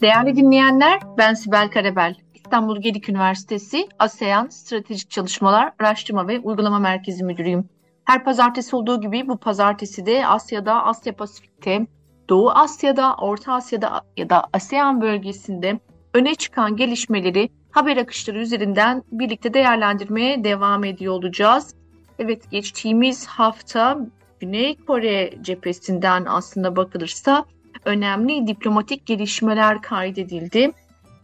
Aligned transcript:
Değerli 0.00 0.36
dinleyenler, 0.36 1.00
ben 1.18 1.34
Sibel 1.34 1.70
Karabel. 1.70 2.14
İstanbul 2.34 2.80
Gedik 2.80 3.08
Üniversitesi 3.08 3.88
ASEAN 3.98 4.46
Stratejik 4.48 5.10
Çalışmalar 5.10 5.72
Araştırma 5.78 6.28
ve 6.28 6.40
Uygulama 6.40 6.78
Merkezi 6.78 7.24
Müdürüyüm. 7.24 7.68
Her 8.04 8.24
pazartesi 8.24 8.76
olduğu 8.76 9.00
gibi 9.00 9.28
bu 9.28 9.36
pazartesi 9.36 10.06
de 10.06 10.26
Asya'da, 10.26 10.84
Asya 10.84 11.16
Pasifik'te, 11.16 11.86
Doğu 12.28 12.50
Asya'da, 12.50 13.14
Orta 13.14 13.52
Asya'da 13.52 14.02
ya 14.16 14.30
da 14.30 14.44
ASEAN 14.52 15.00
bölgesinde 15.00 15.80
öne 16.14 16.34
çıkan 16.34 16.76
gelişmeleri 16.76 17.48
haber 17.70 17.96
akışları 17.96 18.38
üzerinden 18.38 19.02
birlikte 19.12 19.54
değerlendirmeye 19.54 20.44
devam 20.44 20.84
ediyor 20.84 21.14
olacağız. 21.14 21.74
Evet 22.18 22.50
geçtiğimiz 22.50 23.26
hafta 23.26 23.98
Güney 24.40 24.76
Kore 24.76 25.34
cephesinden 25.42 26.24
aslında 26.28 26.76
bakılırsa 26.76 27.44
önemli 27.84 28.46
diplomatik 28.46 29.06
gelişmeler 29.06 29.82
kaydedildi. 29.82 30.70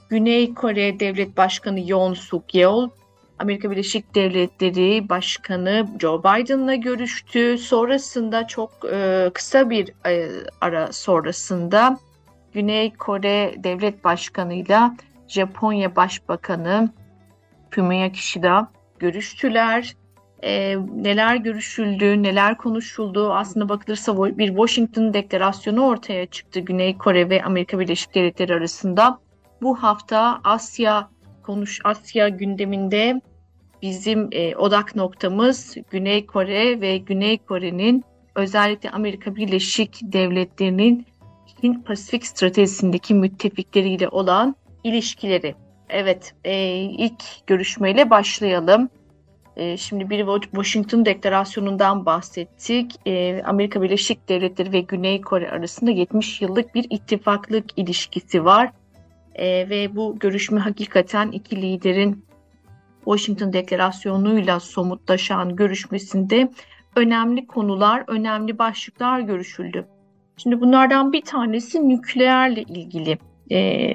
Güney 0.08 0.54
Kore 0.54 1.00
Devlet 1.00 1.36
Başkanı 1.36 1.90
Yoon 1.90 2.14
Suk 2.14 2.54
Yeol, 2.54 2.90
Amerika 3.38 3.70
Birleşik 3.70 4.14
Devletleri 4.14 5.08
Başkanı 5.08 5.86
Joe 6.00 6.20
Biden'la 6.20 6.74
görüştü. 6.74 7.58
Sonrasında 7.58 8.46
çok 8.46 8.70
e, 8.92 9.30
kısa 9.34 9.70
bir 9.70 9.92
e, 10.06 10.28
ara 10.60 10.92
sonrasında 10.92 11.98
Güney 12.52 12.92
Kore 12.92 13.54
Devlet 13.58 14.04
Başkanı'yla 14.04 14.96
Japonya 15.28 15.96
Başbakanı 15.96 16.90
Fumio 17.70 18.12
Kishida 18.12 18.68
görüştüler. 18.98 19.94
E, 20.44 20.76
neler 20.94 21.36
görüşüldü, 21.36 22.22
neler 22.22 22.56
konuşuldu 22.56 23.32
aslında 23.32 23.68
bakılırsa 23.68 24.38
bir 24.38 24.48
Washington 24.48 25.14
deklarasyonu 25.14 25.86
ortaya 25.86 26.26
çıktı 26.26 26.60
Güney 26.60 26.98
Kore 26.98 27.30
ve 27.30 27.42
Amerika 27.42 27.78
Birleşik 27.78 28.14
Devletleri 28.14 28.54
arasında. 28.54 29.18
Bu 29.62 29.82
hafta 29.82 30.40
Asya 30.44 31.08
konuş 31.42 31.80
Asya 31.84 32.28
gündeminde 32.28 33.20
bizim 33.82 34.28
e, 34.32 34.56
odak 34.56 34.96
noktamız 34.96 35.76
Güney 35.90 36.26
Kore 36.26 36.80
ve 36.80 36.98
Güney 36.98 37.38
Kore'nin 37.38 38.04
özellikle 38.34 38.90
Amerika 38.90 39.36
Birleşik 39.36 40.00
Devletleri'nin 40.02 41.06
Hint 41.62 41.86
Pasifik 41.86 42.26
stratejisindeki 42.26 43.14
müttefikleriyle 43.14 44.08
olan 44.08 44.56
ilişkileri. 44.84 45.54
Evet, 45.88 46.34
e, 46.44 46.74
ilk 46.76 47.46
görüşmeyle 47.46 48.10
başlayalım. 48.10 48.88
E, 49.56 49.76
şimdi 49.76 50.10
bir 50.10 50.26
Washington 50.40 51.04
Deklarasyonu'ndan 51.04 52.06
bahsettik. 52.06 52.92
E, 53.06 53.42
Amerika 53.42 53.82
Birleşik 53.82 54.28
Devletleri 54.28 54.72
ve 54.72 54.80
Güney 54.80 55.20
Kore 55.20 55.50
arasında 55.50 55.90
70 55.90 56.40
yıllık 56.40 56.74
bir 56.74 56.86
ittifaklık 56.90 57.64
ilişkisi 57.76 58.44
var. 58.44 58.70
E, 59.34 59.68
ve 59.70 59.96
bu 59.96 60.18
görüşme 60.18 60.60
hakikaten 60.60 61.30
iki 61.30 61.62
liderin 61.62 62.24
Washington 63.04 63.52
Deklarasyonu'yla 63.52 64.60
somutlaşan 64.60 65.56
görüşmesinde 65.56 66.50
önemli 66.96 67.46
konular, 67.46 68.04
önemli 68.06 68.58
başlıklar 68.58 69.20
görüşüldü. 69.20 69.86
Şimdi 70.36 70.60
bunlardan 70.60 71.12
bir 71.12 71.22
tanesi 71.22 71.88
nükleerle 71.88 72.62
ilgili 72.62 73.18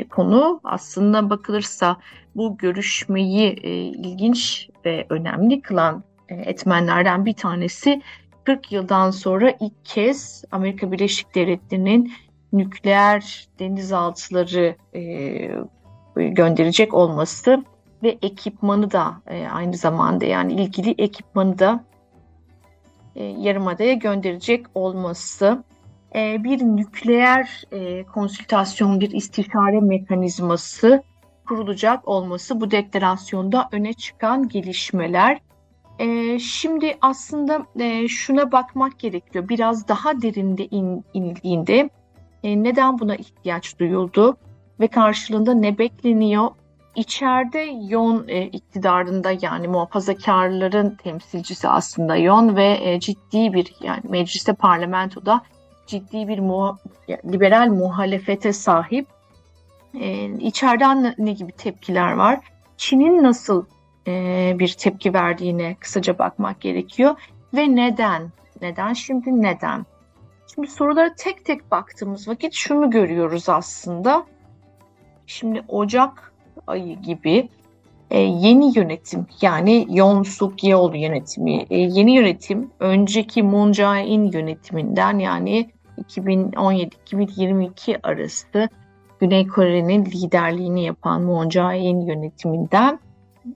konu. 0.10 0.60
Aslında 0.64 1.30
bakılırsa 1.30 1.98
bu 2.40 2.58
görüşmeyi 2.58 3.50
e, 3.64 3.72
ilginç 3.74 4.70
ve 4.86 5.06
önemli 5.10 5.62
kılan 5.62 6.04
e, 6.30 6.36
etmenlerden 6.36 7.26
bir 7.26 7.34
tanesi 7.34 8.02
40 8.44 8.72
yıldan 8.72 9.12
sonra 9.12 9.54
ilk 9.60 9.86
kez 9.86 10.44
Amerika 10.52 10.92
Birleşik 10.92 11.36
Devletleri'nin 11.36 12.14
nükleer 12.54 13.48
denizaltıları 13.60 14.76
e, 14.96 15.02
gönderecek 16.16 16.94
olması 16.94 17.64
ve 18.04 18.18
ekipmanı 18.22 18.92
da 18.92 19.22
e, 19.28 19.48
aynı 19.48 19.78
zamanda 19.78 20.26
yani 20.26 20.54
ilgili 20.54 20.96
ekipmanı 20.98 21.60
da 21.60 21.84
e, 23.16 23.24
Yarımada'ya 23.24 23.94
gönderecek 23.94 24.66
olması 24.76 25.64
e, 26.16 26.44
bir 26.44 26.60
nükleer 26.60 27.64
e, 27.72 28.04
konsültasyon, 28.04 29.00
bir 29.00 29.12
istişare 29.12 29.80
mekanizması 29.80 31.04
kurulacak 31.50 32.08
olması 32.08 32.62
bu 32.62 32.72
deklarasyonda 32.72 33.70
öne 33.72 33.94
çıkan 33.94 34.48
gelişmeler. 34.50 35.40
E, 36.00 36.40
şimdi 36.40 36.98
aslında 37.02 37.66
e, 37.80 38.08
şuna 38.08 38.52
bakmak 38.52 39.00
gerekiyor. 39.00 39.50
Biraz 39.50 39.88
daha 39.88 40.22
derinde 40.22 40.66
in, 40.66 41.06
inildiğinde 41.14 41.90
e, 42.44 42.64
neden 42.64 43.00
buna 43.00 43.16
ihtiyaç 43.16 43.80
duyuldu 43.80 44.38
ve 44.80 44.88
karşılığında 44.88 45.54
ne 45.54 45.78
bekleniyor? 45.78 46.50
İçeride 46.96 47.60
Yon 47.88 48.26
e, 48.28 48.46
iktidarında 48.46 49.32
yani 49.42 49.68
muhafazakarların 49.68 50.96
temsilcisi 51.04 51.68
aslında 51.68 52.16
Yon 52.16 52.56
ve 52.56 52.80
e, 52.82 53.00
ciddi 53.00 53.54
bir 53.54 53.76
yani 53.82 54.02
mecliste 54.10 54.54
parlamentoda 54.54 55.42
ciddi 55.88 56.28
bir 56.28 56.40
muha 56.40 56.78
liberal 57.26 57.68
muhalefete 57.68 58.54
sahip. 58.54 59.19
E, 59.94 60.26
içeriden 60.40 61.16
ne 61.18 61.32
gibi 61.32 61.52
tepkiler 61.52 62.12
var? 62.12 62.40
Çin'in 62.78 63.24
nasıl 63.24 63.66
e, 64.08 64.56
bir 64.60 64.68
tepki 64.68 65.14
verdiğine 65.14 65.76
kısaca 65.80 66.20
bakmak 66.20 66.62
gerekiyor 66.62 67.16
ve 67.54 67.76
neden? 67.76 68.32
Neden 68.62 68.94
şimdi 68.94 69.42
neden? 69.42 69.86
Şimdi 70.56 70.68
sorulara 70.68 71.16
tek 71.16 71.46
tek 71.46 71.72
baktığımız 71.72 72.28
vakit 72.28 72.54
şunu 72.54 72.90
görüyoruz 72.90 73.50
aslında. 73.50 74.26
Şimdi 75.28 75.64
Ocak 75.68 76.34
ayı 76.68 77.02
gibi 77.02 77.50
e, 78.12 78.20
yeni 78.20 78.78
yönetim 78.78 79.28
yani 79.42 79.88
Yoon 79.90 80.24
Suk 80.24 80.64
Yeol 80.64 80.96
yönetimi, 80.96 81.66
e, 81.70 81.78
yeni 81.78 82.16
yönetim 82.16 82.72
önceki 82.80 83.44
Moon 83.44 83.72
Jae-in 83.72 84.32
yönetiminden 84.32 85.20
yani 85.20 85.70
2017-2022 85.98 88.00
arası 88.04 88.70
Güney 89.20 89.48
Kore'nin 89.48 90.06
liderliğini 90.06 90.84
yapan 90.84 91.22
Moon 91.22 91.50
Jae-in 91.50 92.02
yönetiminden 92.02 93.00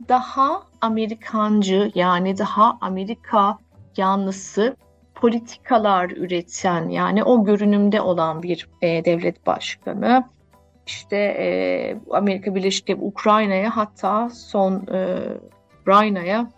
daha 0.09 0.63
Amerikancı 0.81 1.91
yani 1.96 2.38
daha 2.38 2.78
Amerika 2.81 3.57
yanlısı 3.97 4.75
politikalar 5.16 6.09
üreten 6.09 6.90
yani 6.90 7.24
o 7.24 7.46
görünümde 7.46 8.01
olan 8.01 8.44
bir 8.44 8.69
e, 8.81 9.06
devlet 9.06 9.47
başkanı. 9.47 10.24
İşte 10.88 11.18
e, 11.18 11.46
Amerika 12.12 12.56
Birleşik 12.56 12.88
Devletleri 12.88 13.07
Ukrayna'ya 13.07 13.78
hatta 13.78 14.30
son 14.30 14.88
e, 14.94 15.19
Ukrayna'ya 15.81 16.51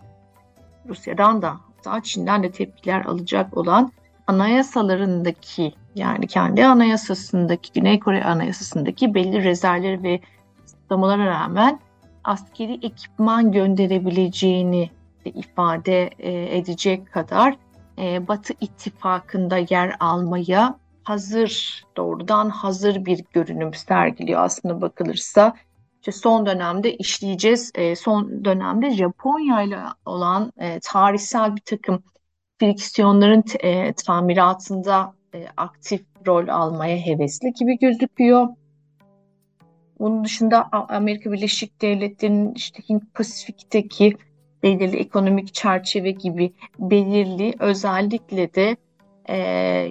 Rusya'dan 0.88 1.42
da 1.42 1.56
hatta 1.66 2.02
Çin'den 2.02 2.42
de 2.42 2.50
tepkiler 2.50 3.04
alacak 3.04 3.56
olan 3.56 3.92
anayasalarındaki 4.26 5.74
yani 5.96 6.26
kendi 6.26 6.66
anayasasındaki 6.66 7.72
Güney 7.72 8.00
Kore 8.00 8.24
anayasasındaki 8.24 9.14
belli 9.14 9.44
rezervleri 9.44 10.02
ve 10.02 10.20
kısıtlamalara 10.62 11.26
rağmen 11.26 11.80
askeri 12.24 12.74
ekipman 12.82 13.52
gönderebileceğini 13.52 14.90
de 15.24 15.30
ifade 15.30 16.10
e, 16.18 16.58
edecek 16.58 17.12
kadar 17.12 17.56
e, 17.98 18.28
Batı 18.28 18.54
ittifakında 18.60 19.56
yer 19.70 19.96
almaya 20.00 20.78
hazır, 21.04 21.84
doğrudan 21.96 22.48
hazır 22.50 23.04
bir 23.04 23.24
görünüm 23.32 23.74
sergiliyor 23.74 24.40
aslında 24.40 24.80
bakılırsa. 24.80 25.54
İşte 26.00 26.12
son 26.12 26.46
dönemde 26.46 26.96
işleyeceğiz. 26.96 27.72
E, 27.74 27.96
son 27.96 28.44
dönemde 28.44 28.90
Japonya 28.90 29.62
ile 29.62 29.78
olan 30.06 30.52
tarihsel 30.82 31.56
bir 31.56 31.60
takım 31.60 32.02
friksiyonların 32.58 33.44
tamiratında 34.06 35.16
e, 35.36 35.46
aktif 35.56 36.02
rol 36.26 36.48
almaya 36.48 36.96
hevesli 36.96 37.52
gibi 37.52 37.78
gözüküyor. 37.78 38.48
Bunun 39.98 40.24
dışında 40.24 40.68
Amerika 40.72 41.32
Birleşik 41.32 41.82
Devletleri'nin 41.82 42.54
işte 42.54 42.82
Hint 42.88 43.14
Pasifik'teki 43.14 44.16
belirli 44.62 44.96
ekonomik 44.96 45.54
çerçeve 45.54 46.10
gibi 46.10 46.52
belirli 46.78 47.54
özellikle 47.58 48.54
de 48.54 48.76
e, 49.28 49.36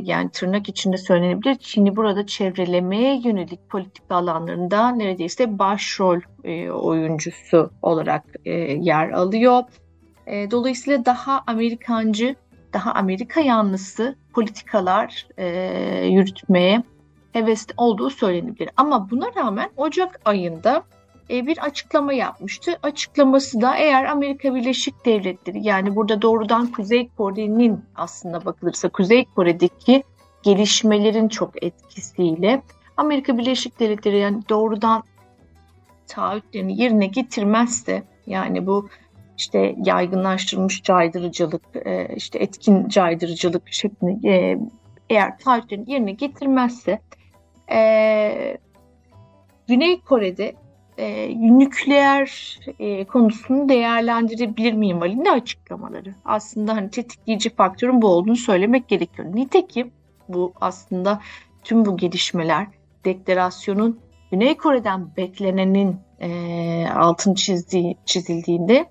yani 0.03 0.29
tırnak 0.29 0.69
içinde 0.69 0.97
söylenebilir 0.97 1.55
Çin'i 1.55 1.95
burada 1.95 2.25
çevrelemeye 2.25 3.21
yönelik 3.23 3.69
politik 3.69 4.03
alanlarında 4.09 4.89
neredeyse 4.89 5.59
başrol 5.59 6.19
e, 6.43 6.69
oyuncusu 6.71 7.71
olarak 7.81 8.23
e, 8.45 8.51
yer 8.61 9.09
alıyor. 9.09 9.63
E, 10.27 10.51
dolayısıyla 10.51 11.05
daha 11.05 11.43
Amerikancı 11.47 12.35
daha 12.75 12.91
Amerika 12.93 13.41
yanlısı 13.41 14.15
politikalar 14.33 15.27
e, 15.37 15.45
yürütmeye 16.05 16.83
hevesli 17.33 17.73
olduğu 17.77 18.09
söylenebilir. 18.09 18.69
Ama 18.77 19.09
buna 19.11 19.25
rağmen 19.35 19.69
Ocak 19.77 20.19
ayında 20.25 20.83
e, 21.29 21.47
bir 21.47 21.57
açıklama 21.57 22.13
yapmıştı. 22.13 22.79
Açıklaması 22.83 23.61
da 23.61 23.77
eğer 23.77 24.05
Amerika 24.05 24.55
Birleşik 24.55 25.05
Devletleri 25.05 25.63
yani 25.63 25.95
burada 25.95 26.21
doğrudan 26.21 26.67
Kuzey 26.67 27.09
Kore'nin 27.17 27.85
aslında 27.95 28.45
bakılırsa 28.45 28.89
Kuzey 28.89 29.25
Kore'deki 29.25 30.03
gelişmelerin 30.43 31.27
çok 31.27 31.63
etkisiyle 31.63 32.61
Amerika 32.97 33.37
Birleşik 33.37 33.79
Devletleri 33.79 34.17
yani 34.17 34.41
doğrudan 34.49 35.03
taahhütlerini 36.07 36.81
yerine 36.81 37.07
getirmezse 37.07 38.03
yani 38.27 38.67
bu 38.67 38.89
işte 39.37 39.75
yaygınlaştırılmış 39.85 40.83
caydırıcılık, 40.83 41.61
e, 41.85 42.15
işte 42.15 42.39
etkin 42.39 42.87
caydırıcılık 42.89 43.73
şeklinde 43.73 44.29
e, 44.29 44.57
eğer 45.09 45.37
taahhütlerini 45.37 45.91
yerine 45.91 46.11
getirmezse 46.11 46.99
e, 47.71 48.57
Güney 49.67 50.01
Kore'de 50.01 50.55
e, 50.97 51.29
nükleer 51.59 52.59
e, 52.79 53.05
konusunu 53.05 53.69
değerlendirebilir 53.69 54.73
miyim 54.73 54.99
halinde 54.99 55.31
açıklamaları. 55.31 56.15
Aslında 56.25 56.75
hani 56.75 56.89
tetikleyici 56.89 57.49
faktörün 57.49 58.01
bu 58.01 58.07
olduğunu 58.07 58.35
söylemek 58.35 58.87
gerekiyor. 58.87 59.35
Nitekim 59.35 59.91
bu 60.29 60.53
aslında 60.61 61.21
tüm 61.63 61.85
bu 61.85 61.97
gelişmeler 61.97 62.67
deklarasyonun 63.05 63.99
Güney 64.31 64.57
Kore'den 64.57 65.15
beklenenin 65.17 65.97
e, 66.21 66.87
altın 66.95 67.33
çizdiği, 67.33 67.97
çizildiğinde 68.05 68.85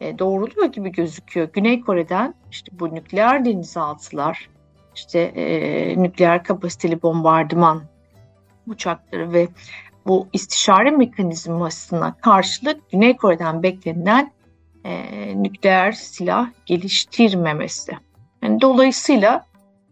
e, 0.00 0.18
doğruluyor 0.18 0.66
gibi 0.72 0.92
gözüküyor. 0.92 1.48
Güney 1.52 1.80
Kore'den 1.80 2.34
işte 2.50 2.72
bu 2.80 2.94
nükleer 2.94 3.44
denizaltılar, 3.44 4.48
işte 4.94 5.20
e, 5.20 6.02
nükleer 6.02 6.44
kapasiteli 6.44 7.02
bombardıman 7.02 7.82
uçakları 8.66 9.32
ve 9.32 9.48
bu 10.06 10.28
istişare 10.32 10.90
mekanizmasına 10.90 12.14
karşılık 12.14 12.90
Güney 12.90 13.16
Kore'den 13.16 13.62
beklenen 13.62 14.32
e, 14.84 15.42
nükleer 15.42 15.92
silah 15.92 16.50
geliştirmemesi. 16.66 17.92
Yani 18.42 18.60
dolayısıyla 18.60 19.44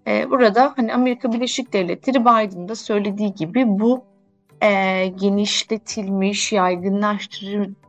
e, 0.07 0.31
burada 0.31 0.73
hani 0.77 0.95
Amerika 0.95 1.33
Birleşik 1.33 1.73
Devletleri 1.73 2.21
Biden'da 2.21 2.75
söylediği 2.75 3.35
gibi 3.35 3.65
bu 3.67 4.05
e, 4.63 5.07
genişletilmiş, 5.07 6.53
yaygınlaştırılmış 6.53 7.86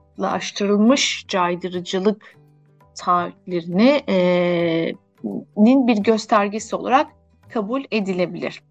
caydırıcılık 1.27 2.37
taahhütlerini 2.95 4.03
e, 4.09 4.93
nin 5.57 5.87
bir 5.87 5.97
göstergesi 5.97 6.75
olarak 6.75 7.07
kabul 7.49 7.83
edilebilir. 7.91 8.63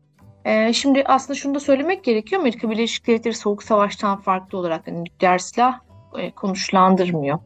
Şimdi 0.72 1.04
aslında 1.06 1.38
şunu 1.38 1.54
da 1.54 1.60
söylemek 1.60 2.04
gerekiyor. 2.04 2.40
Amerika 2.40 2.70
Birleşik 2.70 3.06
Devletleri 3.06 3.34
Soğuk 3.34 3.62
Savaş'tan 3.62 4.20
farklı 4.20 4.58
olarak 4.58 4.88
yani 4.88 5.04
nükleer 5.04 5.38
silah 5.38 5.81
e, 6.19 6.31
konuşlandırmıyor. 6.31 7.38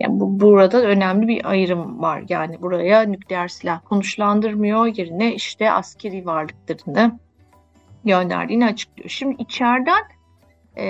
Yani 0.00 0.20
bu 0.20 0.40
burada 0.40 0.82
önemli 0.82 1.28
bir 1.28 1.50
ayrım 1.50 2.02
var. 2.02 2.22
Yani 2.28 2.62
buraya 2.62 3.02
nükleer 3.02 3.48
silah 3.48 3.80
konuşlandırmıyor. 3.84 4.86
Yerine 4.86 5.34
işte 5.34 5.72
askeri 5.72 6.26
varlıklarını 6.26 7.18
gönderdiğini 8.04 8.66
açıklıyor. 8.66 9.08
Şimdi 9.08 9.42
içeriden 9.42 10.02
e, 10.76 10.86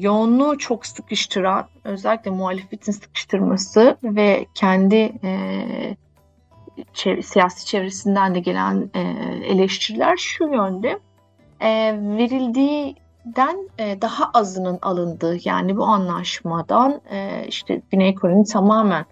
yoğunluğu 0.00 0.58
çok 0.58 0.86
sıkıştıran, 0.86 1.66
özellikle 1.84 2.30
muhalefetin 2.30 2.92
sıkıştırması 2.92 3.96
ve 4.02 4.46
kendi 4.54 5.12
e, 5.24 5.60
çev- 6.94 7.22
siyasi 7.22 7.66
çevresinden 7.66 8.34
de 8.34 8.40
gelen 8.40 8.90
e, 8.94 9.00
eleştiriler 9.44 10.16
şu 10.16 10.44
yönde. 10.44 10.98
E, 11.60 11.98
verildiğinden 12.00 13.68
e, 13.78 14.02
daha 14.02 14.30
azının 14.34 14.78
alındığı 14.82 15.38
yani 15.44 15.76
bu 15.76 15.84
anlaşmadan 15.84 17.00
e, 17.10 17.44
işte 17.48 17.82
Güney 17.90 18.14
Kore'nin 18.14 18.44
tamamen 18.44 19.04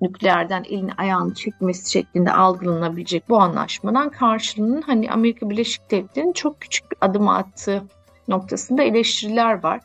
nükleerden 0.00 0.64
elini 0.68 0.92
ayağını 0.92 1.34
çekmesi 1.34 1.90
şeklinde 1.90 2.32
algılanabilecek 2.32 3.28
bu 3.28 3.40
anlaşmadan 3.40 4.10
karşılığının 4.10 4.82
hani 4.82 5.10
Amerika 5.10 5.50
Birleşik 5.50 5.90
Devletleri'nin 5.90 6.32
çok 6.32 6.60
küçük 6.60 6.90
bir 6.92 6.98
adım 7.00 7.28
attığı 7.28 7.82
noktasında 8.28 8.82
eleştiriler 8.82 9.62
var 9.62 9.80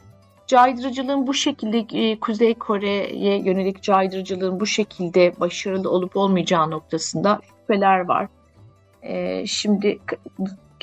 caydırıcılığın 0.49 1.27
bu 1.27 1.33
şekilde 1.33 1.77
e, 1.99 2.19
Kuzey 2.19 2.53
Kore'ye 2.53 3.39
yönelik 3.39 3.83
caydırıcılığın 3.83 4.59
bu 4.59 4.65
şekilde 4.65 5.39
başarılı 5.39 5.91
olup 5.91 6.17
olmayacağı 6.17 6.71
noktasında 6.71 7.39
şüpheler 7.47 7.99
var. 7.99 8.27
E, 9.03 9.45
şimdi 9.47 9.99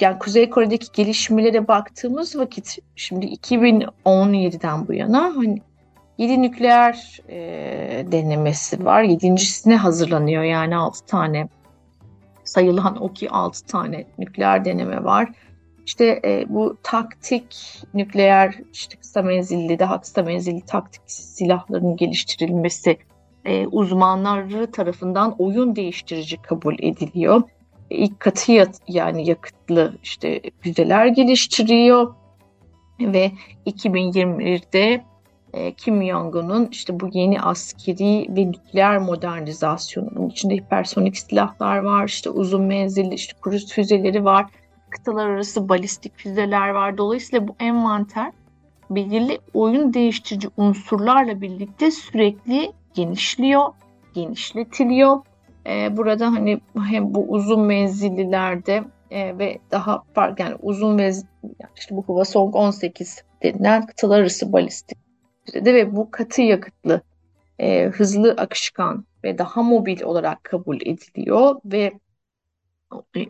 yani 0.00 0.18
Kuzey 0.18 0.50
Kore'deki 0.50 0.86
gelişmelere 0.92 1.68
baktığımız 1.68 2.38
vakit 2.38 2.78
şimdi 2.96 3.26
2017'den 3.26 4.88
bu 4.88 4.92
yana 4.92 5.32
hani 5.36 5.62
7 6.18 6.42
nükleer 6.42 7.20
e, 7.28 7.38
denemesi 8.12 8.84
var. 8.84 9.02
Yedincisine 9.02 9.76
hazırlanıyor 9.76 10.42
yani 10.42 10.76
6 10.76 11.06
tane 11.06 11.48
sayılan 12.44 13.02
o 13.02 13.12
ki 13.12 13.30
6 13.30 13.66
tane 13.66 14.04
nükleer 14.18 14.64
deneme 14.64 15.04
var. 15.04 15.28
İşte 15.86 16.20
e, 16.24 16.44
bu 16.48 16.76
taktik 16.82 17.82
nükleer 17.94 18.54
işte 18.72 18.96
kısa 18.96 19.22
menzilli 19.22 19.78
daha 19.78 20.00
kısa 20.00 20.22
menzilli 20.22 20.60
taktik 20.60 21.02
silahların 21.06 21.96
geliştirilmesi 21.96 22.98
e, 23.44 23.66
uzmanları 23.66 24.70
tarafından 24.70 25.34
oyun 25.38 25.76
değiştirici 25.76 26.42
kabul 26.42 26.74
ediliyor. 26.78 27.42
İlk 27.90 28.20
katı 28.20 28.52
yani 28.88 29.28
yakıtlı 29.28 29.98
işte 30.02 30.40
füzeler 30.60 31.06
geliştiriyor 31.06 32.14
ve 33.00 33.32
2021'de 33.66 35.04
e, 35.52 35.72
Kim 35.72 36.02
Jong-un'un 36.02 36.68
işte 36.72 37.00
bu 37.00 37.08
yeni 37.12 37.40
askeri 37.40 38.26
ve 38.36 38.46
nükleer 38.50 38.98
modernizasyonunun 38.98 40.28
içinde 40.28 40.54
hipersonik 40.54 41.18
silahlar 41.18 41.78
var, 41.78 42.08
işte 42.08 42.30
uzun 42.30 42.62
menzilli 42.62 43.14
işte 43.14 43.32
kruz 43.40 43.72
füzeleri 43.72 44.24
var 44.24 44.46
kıtalar 44.90 45.26
arası 45.26 45.68
balistik 45.68 46.16
füzeler 46.16 46.68
var. 46.68 46.98
Dolayısıyla 46.98 47.48
bu 47.48 47.56
envanter 47.60 48.32
belirli 48.90 49.38
oyun 49.54 49.94
değiştirici 49.94 50.48
unsurlarla 50.56 51.40
birlikte 51.40 51.90
sürekli 51.90 52.72
genişliyor, 52.94 53.72
genişletiliyor. 54.14 55.18
Ee, 55.66 55.96
burada 55.96 56.26
hani 56.26 56.60
hem 56.86 57.14
bu 57.14 57.26
uzun 57.28 57.60
menzillilerde 57.60 58.84
e, 59.10 59.38
ve 59.38 59.58
daha 59.70 60.02
farklı 60.14 60.44
yani 60.44 60.56
uzun 60.62 60.98
ve 60.98 61.12
işte 61.76 61.96
bu 61.96 62.02
Hwasong 62.02 62.56
18 62.56 63.24
denilen 63.42 63.86
kıtalar 63.86 64.20
arası 64.20 64.52
balistik 64.52 64.98
füzede 65.44 65.74
ve 65.74 65.96
bu 65.96 66.10
katı 66.10 66.42
yakıtlı 66.42 67.00
e, 67.58 67.84
hızlı 67.84 68.32
akışkan 68.32 69.04
ve 69.24 69.38
daha 69.38 69.62
mobil 69.62 70.02
olarak 70.02 70.44
kabul 70.44 70.76
ediliyor 70.76 71.56
ve 71.64 71.92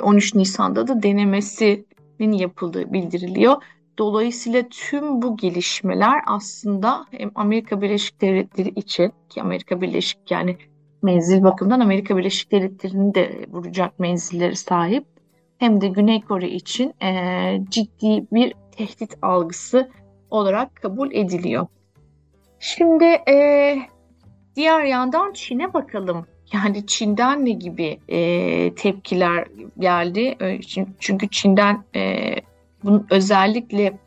13 0.01 0.35
Nisan'da 0.35 0.89
da 0.89 1.03
denemesinin 1.03 2.33
yapıldığı 2.33 2.93
bildiriliyor. 2.93 3.63
Dolayısıyla 3.99 4.63
tüm 4.71 5.23
bu 5.23 5.37
gelişmeler 5.37 6.21
aslında 6.27 7.07
hem 7.11 7.31
Amerika 7.35 7.83
Birleşik 7.83 8.21
Devletleri 8.21 8.69
için 8.69 9.13
ki 9.29 9.43
Amerika 9.43 9.81
Birleşik 9.81 10.31
yani 10.31 10.57
menzil 11.03 11.43
bakımından 11.43 11.81
Amerika 11.81 12.17
Birleşik 12.17 12.53
Devletleri'nin 12.53 13.15
de 13.15 13.47
vuracak 13.49 13.99
menzilleri 13.99 14.57
sahip 14.57 15.05
hem 15.59 15.81
de 15.81 15.89
Güney 15.89 16.21
Kore 16.21 16.49
için 16.49 17.03
e, 17.03 17.61
ciddi 17.69 18.27
bir 18.33 18.55
tehdit 18.77 19.19
algısı 19.23 19.91
olarak 20.31 20.77
kabul 20.77 21.13
ediliyor. 21.13 21.67
Şimdi 22.59 23.05
e, 23.05 23.77
diğer 24.57 24.85
yandan 24.85 25.33
Çin'e 25.33 25.75
bakalım. 25.75 26.27
Yani 26.53 26.87
Çin'den 26.87 27.45
ne 27.45 27.51
gibi 27.51 27.99
e, 28.09 28.75
tepkiler 28.75 29.49
geldi? 29.79 30.37
Çünkü 30.99 31.29
Çin'den 31.29 31.85
e, 31.97 32.35
bunun 32.85 33.07
özellikle 33.11 33.99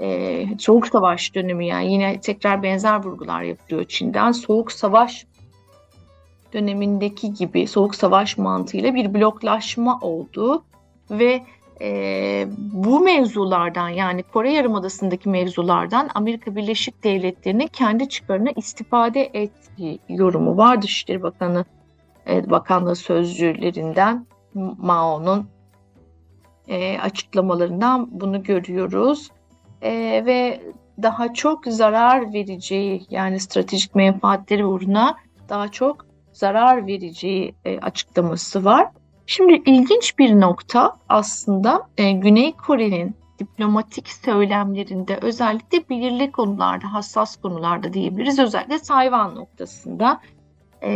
e, 0.00 0.46
Soğuk 0.58 0.86
Savaş 0.86 1.34
dönemi 1.34 1.66
yani 1.66 1.92
yine 1.92 2.20
tekrar 2.20 2.62
benzer 2.62 3.04
vurgular 3.04 3.42
yapılıyor 3.42 3.84
Çin'den. 3.84 4.32
Soğuk 4.32 4.72
Savaş 4.72 5.26
dönemindeki 6.52 7.34
gibi 7.34 7.66
Soğuk 7.66 7.94
Savaş 7.94 8.38
mantığıyla 8.38 8.94
bir 8.94 9.14
bloklaşma 9.14 9.98
oldu 10.00 10.64
ve 11.10 11.42
e, 11.80 12.48
bu 12.58 13.00
mevzulardan 13.00 13.88
yani 13.88 14.22
Kore 14.22 14.52
Yarımadası'ndaki 14.52 15.28
mevzulardan 15.28 16.10
Amerika 16.14 16.56
Birleşik 16.56 17.04
Devletleri'nin 17.04 17.66
kendi 17.66 18.08
çıkarına 18.08 18.50
istifade 18.56 19.30
ettiği 19.34 19.98
yorumu 20.08 20.56
var 20.56 20.82
Dışişleri 20.82 21.22
Bakanı 21.22 21.64
e, 22.28 22.50
Bakanlığı 22.50 22.96
sözcülerinden 22.96 24.26
Mao'nun 24.54 25.48
e, 26.68 26.98
açıklamalarından 26.98 28.20
bunu 28.20 28.42
görüyoruz. 28.42 29.30
E, 29.82 30.22
ve 30.26 30.60
daha 31.02 31.34
çok 31.34 31.66
zarar 31.66 32.32
vereceği 32.32 33.06
yani 33.10 33.40
stratejik 33.40 33.94
menfaatleri 33.94 34.64
uğruna 34.64 35.16
daha 35.48 35.68
çok 35.68 36.06
zarar 36.32 36.86
vereceği 36.86 37.54
e, 37.64 37.78
açıklaması 37.78 38.64
var. 38.64 38.88
Şimdi 39.26 39.62
ilginç 39.66 40.18
bir 40.18 40.40
nokta 40.40 40.96
aslında 41.08 41.88
Güney 41.96 42.52
Kore'nin 42.52 43.16
diplomatik 43.38 44.08
söylemlerinde 44.08 45.18
özellikle 45.22 45.88
belirli 45.88 46.32
konularda, 46.32 46.92
hassas 46.92 47.36
konularda 47.36 47.92
diyebiliriz. 47.92 48.38
Özellikle 48.38 48.78
Tayvan 48.78 49.34
noktasında 49.34 50.20
e, 50.82 50.90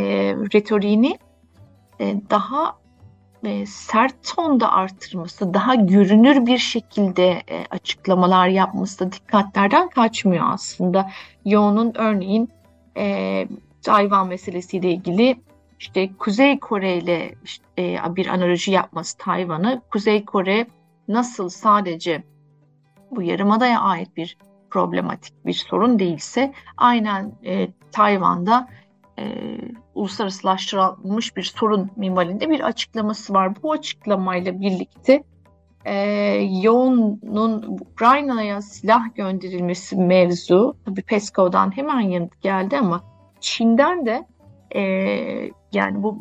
retoriğini 0.55 1.19
e, 2.01 2.17
daha 2.31 2.81
e, 3.45 3.67
sert 3.67 4.35
tonda 4.37 4.73
artırması, 4.73 5.55
daha 5.55 5.75
görünür 5.75 6.47
bir 6.47 6.59
şekilde 6.59 7.43
e, 7.49 7.67
açıklamalar 7.71 8.49
yapması 8.49 9.13
dikkatlerden 9.13 9.89
kaçmıyor 9.89 10.45
aslında. 10.49 11.11
Yoğun'un 11.45 11.93
örneğin 11.95 12.51
e, 12.97 13.47
Tayvan 13.83 14.29
meselesiyle 14.29 14.91
ilgili 14.91 15.37
işte 15.79 16.11
Kuzey 16.19 16.59
Kore 16.59 16.97
ile 16.97 17.35
işte, 17.45 17.65
e, 17.79 17.99
bir 18.17 18.27
analoji 18.27 18.71
yapması 18.71 19.19
Tayvan'ı. 19.19 19.83
Kuzey 19.91 20.25
Kore 20.25 20.67
nasıl 21.09 21.49
sadece 21.49 22.23
bu 23.11 23.23
yarımadaya 23.23 23.81
ait 23.81 24.17
bir 24.17 24.37
problematik 24.71 25.47
bir 25.47 25.53
sorun 25.53 25.99
değilse 25.99 26.53
aynen 26.77 27.33
e, 27.45 27.69
Tayvan'da 27.93 28.69
e, 29.21 29.25
uluslararasılaştırılmış 29.95 31.37
bir 31.37 31.43
sorun 31.43 31.91
minvalinde 31.97 32.51
bir 32.51 32.61
açıklaması 32.61 33.35
var. 33.35 33.63
Bu 33.63 33.73
açıklamayla 33.73 34.61
birlikte 34.61 35.23
e, 35.85 35.95
Yoğun'un 36.63 37.79
Ukrayna'ya 37.81 38.63
silah 38.63 39.15
gönderilmesi 39.15 39.97
mevzu, 39.97 40.77
tabii 40.85 41.03
Peskov'dan 41.03 41.77
hemen 41.77 42.01
yanıt 42.01 42.43
geldi 42.43 42.79
ama 42.79 43.05
Çin'den 43.41 44.07
de 44.07 44.27
e, 44.75 44.81
yani 45.73 46.03
bu 46.03 46.19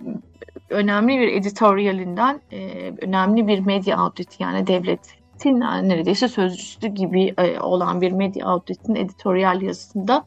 önemli 0.70 1.20
bir 1.20 1.28
editorialinden 1.28 2.42
e, 2.52 2.92
önemli 3.02 3.48
bir 3.48 3.60
medya 3.60 4.04
outlet 4.04 4.40
yani 4.40 4.68
devletin 4.68 5.60
neredeyse 5.60 6.28
sözcüsü 6.28 6.88
gibi 6.88 7.34
e, 7.38 7.60
olan 7.60 8.02
bir 8.02 8.12
medya 8.12 8.54
outlet'in 8.54 8.96
editoryal 8.96 9.62
yazısında 9.62 10.26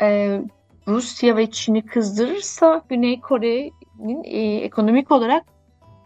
e, 0.00 0.40
Rusya 0.88 1.36
ve 1.36 1.50
Çin'i 1.50 1.86
kızdırırsa 1.86 2.82
Güney 2.88 3.20
Kore'nin 3.20 4.24
e, 4.24 4.56
ekonomik 4.56 5.12
olarak 5.12 5.44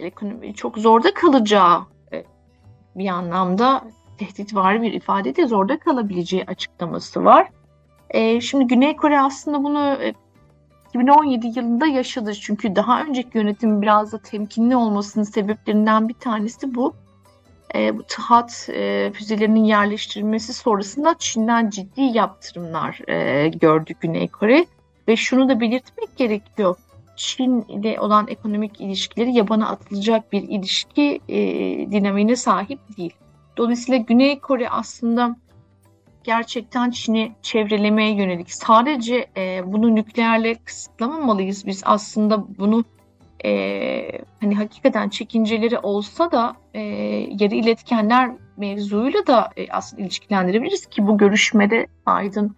ekonomi 0.01 0.55
çok 0.55 0.79
zorda 0.79 1.15
kalacağı 1.15 1.81
e, 2.13 2.25
bir 2.97 3.09
anlamda 3.09 3.85
tehdit 4.19 4.55
var 4.55 4.83
bir 4.83 4.93
ifade 4.93 5.37
de 5.37 5.47
zorda 5.47 5.79
kalabileceği 5.79 6.45
açıklaması 6.45 7.25
var. 7.25 7.49
E, 8.11 8.41
şimdi 8.41 8.67
Güney 8.67 8.97
Kore 8.97 9.21
aslında 9.21 9.65
bunu 9.65 9.97
e, 10.03 10.15
2017 10.89 11.47
yılında 11.47 11.87
yaşadı. 11.87 12.35
Çünkü 12.35 12.77
daha 12.77 13.03
önceki 13.03 13.39
yönetim 13.39 13.83
biraz 13.83 14.13
da 14.13 14.19
temkinli 14.19 14.77
olmasının 14.77 15.25
sebeplerinden 15.25 16.09
bir 16.09 16.15
tanesi 16.15 16.75
bu. 16.75 16.95
E, 17.75 17.99
bu 17.99 18.03
THAAD 18.03 18.51
e, 18.69 19.13
füzelerinin 19.13 19.65
yerleştirilmesi 19.65 20.53
sonrasında 20.55 21.15
Çin'den 21.19 21.71
ciddi 21.71 22.01
yaptırımlar 22.01 23.09
e, 23.09 23.49
gördü 23.49 23.93
Güney 24.01 24.29
Kore. 24.29 24.67
Ve 25.09 25.17
şunu 25.17 25.49
da 25.49 25.61
belirtmek 25.61 26.17
gerekiyor. 26.17 26.77
Çin 27.17 27.63
ile 27.63 28.01
olan 28.01 28.27
ekonomik 28.29 28.81
ilişkileri 28.81 29.33
yabana 29.33 29.69
atılacak 29.69 30.33
bir 30.33 30.43
ilişki 30.43 31.21
e, 31.29 31.39
dinamiğine 31.91 32.37
sahip 32.37 32.79
değil. 32.97 33.13
Dolayısıyla 33.57 33.99
Güney 33.99 34.41
Kore 34.41 34.69
aslında 34.71 35.37
gerçekten 36.25 36.91
Çin'i 36.91 37.33
çevrelemeye 37.43 38.15
yönelik. 38.15 38.55
Sadece 38.55 39.27
e, 39.37 39.73
bunu 39.73 39.95
nükleerle 39.95 40.55
kısıtlamamalıyız. 40.55 41.67
Biz 41.67 41.83
aslında 41.85 42.59
bunu 42.59 42.85
e, 43.45 44.21
hani 44.41 44.55
hakikaten 44.55 45.09
çekinceleri 45.09 45.79
olsa 45.79 46.33
da 46.33 46.57
e, 46.75 46.81
yarı 47.41 47.55
iletkenler 47.55 48.31
mevzuyla 48.57 49.27
da 49.27 49.51
e, 49.57 49.69
aslında 49.71 50.03
ilişkilendirebiliriz 50.03 50.87
ki 50.87 51.07
bu 51.07 51.19
görüşmede 51.19 51.87
Biden 52.09 52.51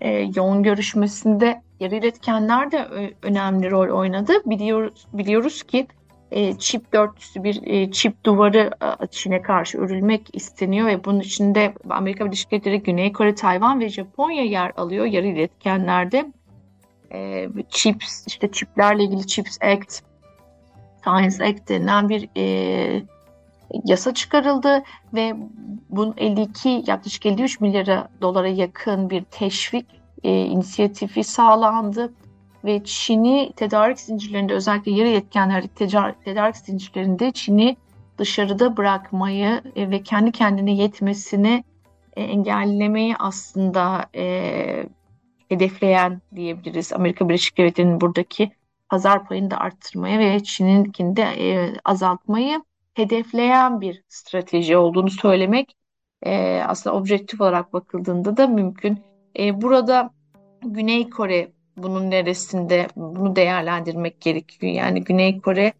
e, 0.00 0.30
yoğun 0.36 0.62
görüşmesinde 0.62 1.62
yarı 1.80 1.94
iletkenler 1.94 2.72
de 2.72 2.88
önemli 3.22 3.70
rol 3.70 3.98
oynadı. 3.98 4.32
Biliyoruz, 4.46 5.06
biliyoruz 5.12 5.62
ki 5.62 5.86
e, 6.30 6.58
çip 6.58 6.92
dörtlüsü 6.92 7.44
bir 7.44 7.60
e, 7.66 7.90
çip 7.90 8.24
duvarı 8.24 8.70
e, 9.02 9.06
Çin'e 9.06 9.42
karşı 9.42 9.78
örülmek 9.78 10.28
isteniyor 10.32 10.86
ve 10.86 11.04
bunun 11.04 11.20
içinde 11.20 11.74
Amerika 11.90 12.26
Birleşik 12.26 12.50
Devletleri, 12.50 12.82
Güney 12.82 13.12
Kore, 13.12 13.34
Tayvan 13.34 13.80
ve 13.80 13.88
Japonya 13.88 14.44
yer 14.44 14.72
alıyor 14.76 15.04
yarı 15.04 15.26
iletkenlerde. 15.26 16.32
E, 17.12 17.48
chips, 17.70 18.26
işte 18.26 18.52
çiplerle 18.52 19.04
ilgili 19.04 19.26
Chips 19.26 19.58
Act, 19.62 20.00
Science 21.02 21.44
Act 21.44 21.68
denilen 21.68 22.08
bir 22.08 22.28
e, 22.36 23.02
yasa 23.84 24.14
çıkarıldı 24.14 24.82
ve 25.14 25.36
bunun 25.90 26.14
52 26.16 26.84
yaklaşık 26.86 27.26
53 27.26 27.60
milyara 27.60 28.08
dolara 28.20 28.48
yakın 28.48 29.10
bir 29.10 29.24
teşvik 29.24 29.86
e, 30.24 30.44
inisiyatifi 30.44 31.24
sağlandı 31.24 32.12
ve 32.64 32.84
Çin'i 32.84 33.52
tedarik 33.56 34.00
zincirlerinde 34.00 34.54
özellikle 34.54 34.92
yarı 34.92 35.08
yetkenler 35.08 35.64
tedarik 36.24 36.56
zincirlerinde 36.56 37.32
Çin'i 37.32 37.76
dışarıda 38.18 38.76
bırakmayı 38.76 39.62
e, 39.76 39.90
ve 39.90 40.02
kendi 40.02 40.32
kendine 40.32 40.72
yetmesini 40.72 41.64
e, 42.16 42.22
engellemeyi 42.22 43.16
aslında 43.18 44.06
e, 44.14 44.86
hedefleyen 45.48 46.20
diyebiliriz. 46.34 46.92
Amerika 46.92 47.28
Birleşik 47.28 47.58
Devletleri'nin 47.58 48.00
buradaki 48.00 48.50
pazar 48.88 49.28
payını 49.28 49.50
da 49.50 49.58
arttırmaya 49.58 50.18
ve 50.18 50.42
Çin'inkini 50.42 51.16
de 51.16 51.22
e, 51.22 51.74
azaltmayı 51.84 52.62
hedefleyen 52.94 53.80
bir 53.80 54.02
strateji 54.08 54.76
olduğunu 54.76 55.10
söylemek 55.10 55.76
e, 56.22 56.62
aslında 56.66 56.96
objektif 56.96 57.40
olarak 57.40 57.72
bakıldığında 57.72 58.36
da 58.36 58.46
mümkün. 58.46 58.98
E, 59.38 59.62
burada 59.62 60.10
Güney 60.62 61.10
Kore 61.10 61.52
bunun 61.76 62.10
neresinde 62.10 62.88
bunu 62.96 63.36
değerlendirmek 63.36 64.20
gerekiyor. 64.20 64.72
Yani 64.72 65.04
Güney 65.04 65.40
Kore 65.40 65.72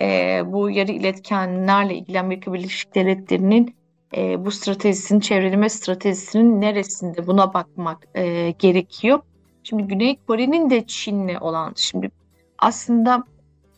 e, 0.00 0.42
bu 0.46 0.70
yarı 0.70 0.92
iletkenlerle 0.92 1.94
ilgili 1.94 2.20
Amerika 2.20 2.52
Birleşik 2.52 2.94
Devletleri'nin 2.94 3.76
e, 4.16 4.44
bu 4.44 4.50
stratejisinin, 4.50 5.20
çevreleme 5.20 5.68
stratejisinin 5.68 6.60
neresinde 6.60 7.26
buna 7.26 7.54
bakmak 7.54 8.08
e, 8.14 8.50
gerekiyor. 8.50 9.20
Şimdi 9.62 9.82
Güney 9.82 10.16
Kore'nin 10.26 10.70
de 10.70 10.86
Çin'le 10.86 11.36
olan, 11.40 11.72
şimdi 11.76 12.10
aslında 12.58 13.24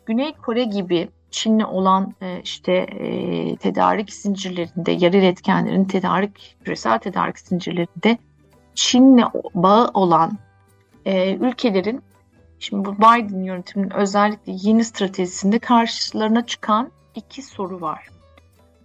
Güney 0.05 0.33
Kore 0.33 0.63
gibi 0.63 1.09
Çin'le 1.31 1.63
olan 1.63 2.13
e, 2.21 2.41
işte 2.43 2.73
e, 2.73 3.55
tedarik 3.55 4.13
zincirlerinde, 4.13 4.91
yarı 4.91 5.17
iletkenlerin 5.17 5.85
tedarik, 5.85 6.57
küresel 6.63 6.99
tedarik 6.99 7.39
zincirlerinde 7.39 8.17
Çin'le 8.75 9.23
bağı 9.53 9.91
olan 9.93 10.37
e, 11.05 11.35
ülkelerin 11.35 12.01
şimdi 12.59 12.85
bu 12.85 12.97
Biden 12.97 13.43
yönetiminin 13.43 13.93
özellikle 13.93 14.53
yeni 14.55 14.83
stratejisinde 14.83 15.59
karşılarına 15.59 16.45
çıkan 16.45 16.91
iki 17.15 17.41
soru 17.41 17.81
var. 17.81 18.16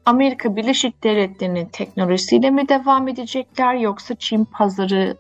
Amerika 0.07 0.57
Birleşik 0.57 1.05
Devletleri'nin 1.05 1.67
teknolojisiyle 1.67 2.51
mi 2.51 2.69
devam 2.69 3.09
edecekler 3.09 3.75
yoksa 3.75 4.15
Çin 4.15 4.45
pazarını 4.45 5.17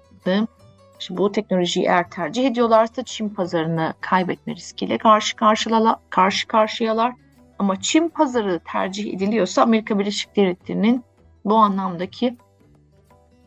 Şimdi 0.99 1.19
bu 1.19 1.33
teknolojiyi 1.33 1.87
eğer 1.87 2.11
tercih 2.11 2.47
ediyorlarsa 2.47 3.05
Çin 3.05 3.29
pazarını 3.29 3.95
kaybetme 4.01 4.55
riskiyle 4.55 4.99
karşı 4.99 5.37
karşıyalar, 5.37 5.97
karşı 6.11 6.49
karşıyalar. 6.49 7.13
Ama 7.59 7.81
Çin 7.81 8.09
pazarı 8.09 8.61
tercih 8.73 9.15
ediliyorsa 9.15 9.63
Amerika 9.63 9.99
Birleşik 9.99 10.37
Devletleri'nin 10.37 11.05
bu 11.45 11.55
anlamdaki 11.55 12.37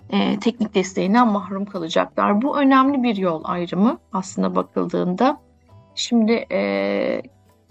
e, 0.10 0.40
teknik 0.40 0.76
desteğinden 0.76 1.28
mahrum 1.28 1.66
kalacaklar. 1.66 2.42
Bu 2.42 2.58
önemli 2.58 3.04
bir 3.04 3.16
yol 3.16 3.42
ayrımı 3.44 3.98
aslında 4.14 4.56
bakıldığında. 4.56 5.42
Şimdi 5.96 6.46
e, 6.52 7.22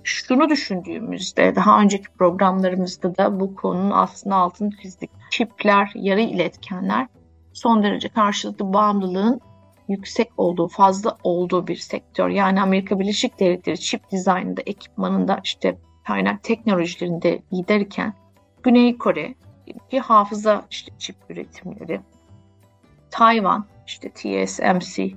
şunu 0.05 0.49
düşündüğümüzde 0.49 1.55
daha 1.57 1.81
önceki 1.81 2.09
programlarımızda 2.19 3.17
da 3.17 3.41
bu 3.41 3.55
konunun 3.55 3.91
aslında 3.91 4.37
altını 4.37 4.71
çizdik. 4.83 5.11
Çipler, 5.31 5.93
yarı 5.95 6.21
iletkenler 6.21 7.07
son 7.53 7.83
derece 7.83 8.09
karşılıklı 8.09 8.73
bağımlılığın 8.73 9.41
yüksek 9.89 10.31
olduğu, 10.37 10.69
fazla 10.69 11.17
olduğu 11.23 11.67
bir 11.67 11.77
sektör. 11.77 12.29
Yani 12.29 12.63
Amerika 12.63 12.99
Birleşik 12.99 13.41
Devletleri 13.41 13.81
çip 13.81 14.11
dizaynında, 14.11 14.63
ekipmanında, 14.67 15.41
işte 15.45 15.79
kaynak 16.07 16.43
teknolojilerinde 16.43 17.43
liderken 17.53 18.15
Güney 18.63 18.99
Kore 18.99 19.35
ki 19.91 20.01
hafıza 20.01 20.67
işte 20.71 20.93
çip 20.99 21.17
üretimleri, 21.31 22.01
Tayvan, 23.11 23.67
işte 23.87 24.11
TSMC 24.11 25.11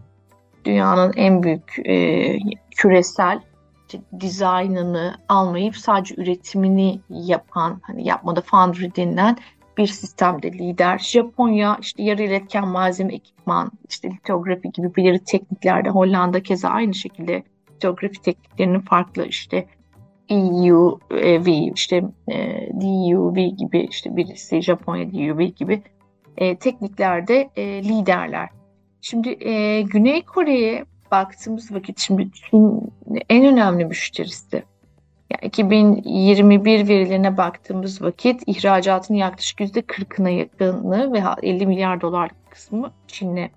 dünyanın 0.66 1.14
en 1.16 1.44
büyük 1.44 1.80
e, 1.86 2.38
küresel 2.78 3.42
işte, 3.88 4.00
dizaynını 4.20 5.16
almayıp 5.30 5.78
sadece 5.78 6.16
üretimini 6.18 7.00
yapan, 7.10 7.80
hani 7.84 8.08
yapmada 8.08 8.42
foundry 8.42 8.96
denilen 8.96 9.38
bir 9.78 9.88
sistemde 9.88 10.52
lider. 10.52 10.98
Japonya 10.98 11.78
işte 11.82 12.04
yarı 12.04 12.24
iletken 12.24 12.68
malzeme 12.68 13.16
ekipman, 13.16 13.72
işte 13.90 14.10
litografi 14.10 14.72
gibi 14.72 14.96
belirli 14.96 15.20
tekniklerde 15.20 15.90
Hollanda 15.90 16.44
keza 16.44 16.70
aynı 16.70 16.94
şekilde 16.94 17.44
litografi 17.72 18.22
tekniklerinin 18.22 18.80
farklı 18.80 19.26
işte 19.26 19.68
EUV 20.30 21.48
işte 21.74 22.04
e, 22.32 22.70
DUV 22.82 23.36
gibi 23.36 23.88
işte 23.90 24.16
birisi 24.16 24.62
Japonya 24.62 25.12
DUV 25.12 25.40
gibi 25.40 25.84
e, 26.38 26.56
tekniklerde 26.56 27.50
e, 27.56 27.84
liderler. 27.84 28.50
Şimdi 29.02 29.30
e, 29.30 29.82
Güney 29.82 30.22
Kore'ye 30.22 30.86
baktığımız 31.12 31.72
vakit 31.72 32.00
şimdi 32.00 32.32
Çin 32.32 32.94
en 33.30 33.46
önemli 33.46 33.86
müşterisi. 33.86 34.64
Yani 35.32 35.48
2021 35.48 36.88
verilerine 36.88 37.38
baktığımız 37.38 38.02
vakit 38.02 38.44
ihracatın 38.48 39.14
yaklaşık 39.14 39.60
%40'ına 39.60 40.30
yakını 40.30 41.14
ve 41.14 41.24
50 41.44 41.68
milyar 41.68 42.02
dolarlık 42.02 42.52
kısmı 42.52 42.92
Çin'e. 43.08 43.52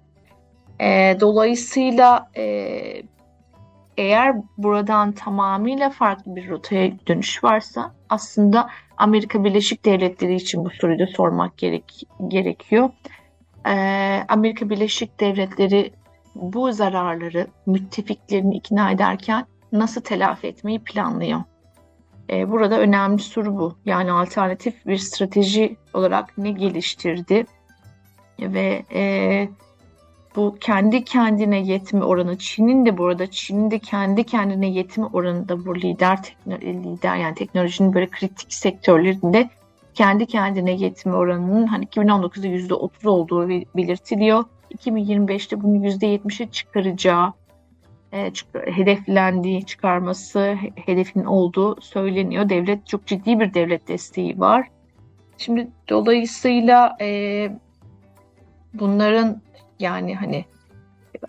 E, 0.80 1.16
dolayısıyla 1.20 2.30
e, 2.36 3.02
eğer 3.96 4.36
buradan 4.58 5.12
tamamıyla 5.12 5.90
farklı 5.90 6.36
bir 6.36 6.48
rotaya 6.48 6.92
dönüş 7.08 7.44
varsa 7.44 7.92
aslında 8.08 8.70
Amerika 8.96 9.44
Birleşik 9.44 9.84
Devletleri 9.84 10.34
için 10.34 10.64
bu 10.64 10.70
soruyu 10.70 10.98
da 10.98 11.06
sormak 11.06 11.58
gerek, 11.58 12.02
gerekiyor. 12.28 12.90
Ee, 13.66 14.24
Amerika 14.28 14.70
Birleşik 14.70 15.20
Devletleri 15.20 15.92
bu 16.34 16.72
zararları 16.72 17.46
müttefiklerini 17.66 18.56
ikna 18.56 18.90
ederken 18.90 19.46
nasıl 19.72 20.00
telafi 20.00 20.46
etmeyi 20.46 20.78
planlıyor? 20.78 21.40
Ee, 22.30 22.50
burada 22.50 22.80
önemli 22.80 23.22
soru 23.22 23.56
bu. 23.56 23.74
Yani 23.84 24.12
alternatif 24.12 24.86
bir 24.86 24.96
strateji 24.96 25.76
olarak 25.94 26.38
ne 26.38 26.50
geliştirdi 26.50 27.46
ve 28.40 28.84
e, 28.94 29.48
bu 30.36 30.56
kendi 30.60 31.04
kendine 31.04 31.60
yetme 31.60 32.04
oranı 32.04 32.38
Çin'in 32.38 32.86
de 32.86 32.98
burada 32.98 33.30
Çin'in 33.30 33.70
de 33.70 33.78
kendi 33.78 34.24
kendine 34.24 34.70
yetme 34.70 35.04
oranı 35.06 35.48
da 35.48 35.66
bu 35.66 35.76
lider 35.76 36.18
lider 36.62 37.16
yani 37.16 37.34
teknolojinin 37.34 37.94
böyle 37.94 38.06
kritik 38.06 38.52
sektörlerinde 38.52 39.50
kendi 39.94 40.26
kendine 40.26 40.72
yetme 40.72 41.14
oranının 41.14 41.66
hani 41.66 41.84
2019'da 41.84 42.46
%30 42.46 43.08
olduğu 43.08 43.48
belirtiliyor. 43.48 44.44
2025'te 44.78 45.62
bunu 45.62 45.86
%70'e 45.86 46.50
çıkaracağı 46.50 47.32
e, 48.12 48.32
hedeflendiği 48.54 49.66
çıkarması 49.66 50.56
hedefinin 50.86 51.24
olduğu 51.24 51.80
söyleniyor. 51.80 52.48
Devlet 52.48 52.86
çok 52.86 53.06
ciddi 53.06 53.40
bir 53.40 53.54
devlet 53.54 53.88
desteği 53.88 54.40
var. 54.40 54.68
Şimdi 55.38 55.68
dolayısıyla 55.88 56.96
e, 57.00 57.50
bunların 58.74 59.40
yani 59.78 60.14
hani 60.14 60.44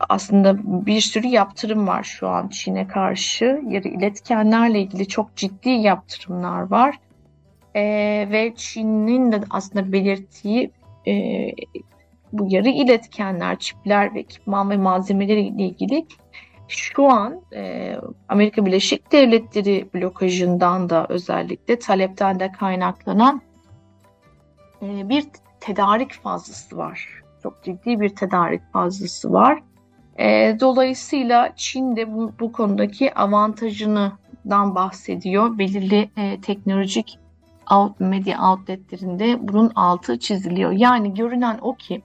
aslında 0.09 0.57
bir 0.85 1.01
sürü 1.01 1.27
yaptırım 1.27 1.87
var 1.87 2.03
şu 2.03 2.27
an 2.27 2.47
Çin'e 2.47 2.87
karşı. 2.87 3.61
İletkenlerle 3.69 4.79
ilgili 4.79 5.07
çok 5.07 5.35
ciddi 5.35 5.69
yaptırımlar 5.69 6.61
var. 6.61 6.99
E, 7.75 7.81
ve 8.31 8.53
Çin'in 8.55 9.31
de 9.31 9.41
aslında 9.49 9.91
belirttiği 9.91 10.71
e, 11.07 11.13
bu 12.33 12.47
yarı 12.49 12.69
iletkenler, 12.69 13.59
çipler 13.59 14.15
ve 14.15 14.19
ekipman 14.19 14.69
ve 14.69 14.77
malzemeleri 14.77 15.41
ile 15.41 15.63
ilgili 15.63 16.05
şu 16.67 17.07
an 17.07 17.41
e, 17.53 17.95
Amerika 18.29 18.65
Birleşik 18.65 19.11
Devletleri 19.11 19.89
blokajından 19.93 20.89
da 20.89 21.05
özellikle 21.09 21.79
talepten 21.79 22.39
de 22.39 22.51
kaynaklanan 22.51 23.41
e, 24.81 25.09
bir 25.09 25.25
tedarik 25.59 26.13
fazlası 26.13 26.77
var. 26.77 27.07
Çok 27.43 27.63
ciddi 27.63 27.99
bir 27.99 28.09
tedarik 28.09 28.61
fazlası 28.73 29.33
var. 29.33 29.63
E, 30.19 30.57
dolayısıyla 30.59 31.53
Çin 31.55 31.95
de 31.95 32.13
bu, 32.13 32.31
bu 32.39 32.51
konudaki 32.51 33.13
avantajından 33.13 34.75
bahsediyor. 34.75 35.57
Belirli 35.57 36.09
e, 36.17 36.41
teknolojik 36.41 37.19
out, 37.71 37.99
medya 37.99 38.41
outletlerinde 38.41 39.47
bunun 39.47 39.71
altı 39.75 40.19
çiziliyor. 40.19 40.71
Yani 40.71 41.13
görünen 41.13 41.59
o 41.61 41.75
ki 41.75 42.01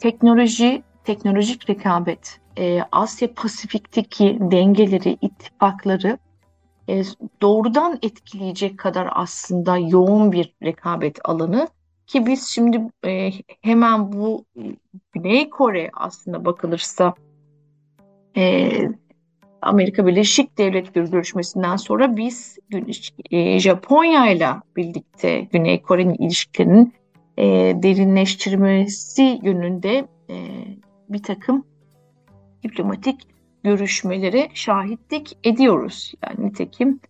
teknoloji, 0.00 0.82
teknolojik 1.04 1.70
rekabet, 1.70 2.40
e, 2.58 2.80
Asya 2.92 3.34
Pasifik'teki 3.34 4.38
dengeleri, 4.40 5.18
ittifakları 5.22 6.18
e, 6.88 7.02
doğrudan 7.42 7.98
etkileyecek 8.02 8.78
kadar 8.78 9.08
aslında 9.12 9.78
yoğun 9.78 10.32
bir 10.32 10.54
rekabet 10.62 11.18
alanı 11.24 11.68
ki 12.06 12.26
biz 12.26 12.48
şimdi 12.48 12.80
e, 13.04 13.30
hemen 13.62 14.12
bu 14.12 14.44
Güney 15.12 15.50
Kore 15.50 15.90
aslında 15.94 16.44
bakılırsa 16.44 17.14
e, 18.36 18.70
Amerika 19.62 20.06
Birleşik 20.06 20.58
Devletleri 20.58 21.10
görüşmesinden 21.10 21.76
sonra 21.76 22.16
biz 22.16 22.58
e, 23.30 23.58
Japonya 23.58 24.30
ile 24.30 24.48
birlikte 24.76 25.40
Güney 25.40 25.82
Kore'nin 25.82 26.14
ilişkilerinin 26.14 26.94
e, 27.38 27.44
derinleştirmesi 27.82 29.40
yönünde 29.42 30.08
e, 30.30 30.36
bir 31.08 31.22
takım 31.22 31.64
diplomatik 32.62 33.20
görüşmeleri 33.64 34.50
şahitlik 34.54 35.38
ediyoruz. 35.44 36.12
Yani 36.26 36.46
nitekim 36.46 37.00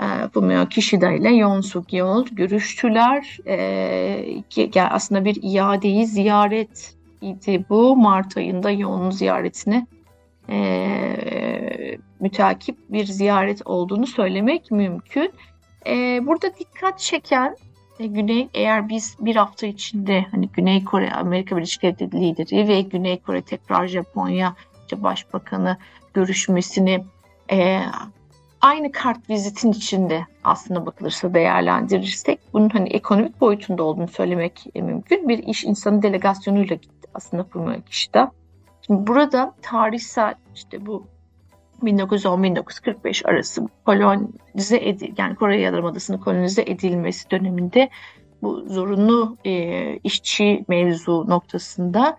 e, 0.00 0.28
Fumio 0.34 0.66
Kishida 0.68 1.10
ile 1.12 1.30
Yoon 1.34 1.60
Suk 1.60 1.92
Yeol 1.92 2.26
görüştüler. 2.26 3.38
E, 3.46 4.80
aslında 4.90 5.24
bir 5.24 5.38
iadeyi 5.42 6.06
ziyaret 6.06 6.94
idi 7.20 7.64
bu. 7.68 7.96
Mart 7.96 8.36
ayında 8.36 8.70
Yoon'un 8.70 9.10
ziyaretine 9.10 9.86
e, 10.48 11.98
mütakip 12.20 12.76
bir 12.88 13.04
ziyaret 13.04 13.66
olduğunu 13.66 14.06
söylemek 14.06 14.70
mümkün. 14.70 15.32
E, 15.86 16.26
burada 16.26 16.58
dikkat 16.58 16.98
çeken 16.98 17.56
e, 17.98 18.06
Güney 18.06 18.48
eğer 18.54 18.88
biz 18.88 19.16
bir 19.20 19.36
hafta 19.36 19.66
içinde 19.66 20.26
hani 20.30 20.48
Güney 20.48 20.84
Kore 20.84 21.12
Amerika 21.12 21.56
Birleşik 21.56 21.82
Devletleri 21.82 22.20
lideri 22.20 22.68
ve 22.68 22.80
Güney 22.80 23.20
Kore 23.20 23.42
tekrar 23.42 23.86
Japonya 23.86 24.54
işte 24.80 25.02
başbakanı 25.02 25.76
görüşmesini 26.14 27.04
e, 27.50 27.82
aynı 28.60 28.92
kart 28.92 29.30
vizitin 29.30 29.72
içinde 29.72 30.26
aslında 30.44 30.86
bakılırsa 30.86 31.34
değerlendirirsek 31.34 32.40
bunun 32.52 32.68
hani 32.68 32.88
ekonomik 32.88 33.40
boyutunda 33.40 33.82
olduğunu 33.82 34.08
söylemek 34.08 34.66
mümkün. 34.74 35.28
Bir 35.28 35.38
iş 35.38 35.64
insanı 35.64 36.02
delegasyonuyla 36.02 36.76
gitti 36.76 37.08
aslında 37.14 37.44
Fumio 37.44 37.80
Kishida. 37.82 38.32
Şimdi 38.86 39.06
burada 39.06 39.54
tarihsel 39.62 40.34
işte 40.54 40.86
bu 40.86 41.06
1910-1945 41.82 43.26
arası 43.28 43.68
kolonize 43.86 44.76
edil 44.76 45.14
yani 45.18 45.34
Kore 45.34 45.60
Yarımadası'nın 45.60 46.18
kolonize 46.18 46.62
edilmesi 46.62 47.30
döneminde 47.30 47.88
bu 48.42 48.64
zorunlu 48.68 49.36
e, 49.44 49.96
işçi 49.96 50.64
mevzu 50.68 51.24
noktasında 51.28 52.18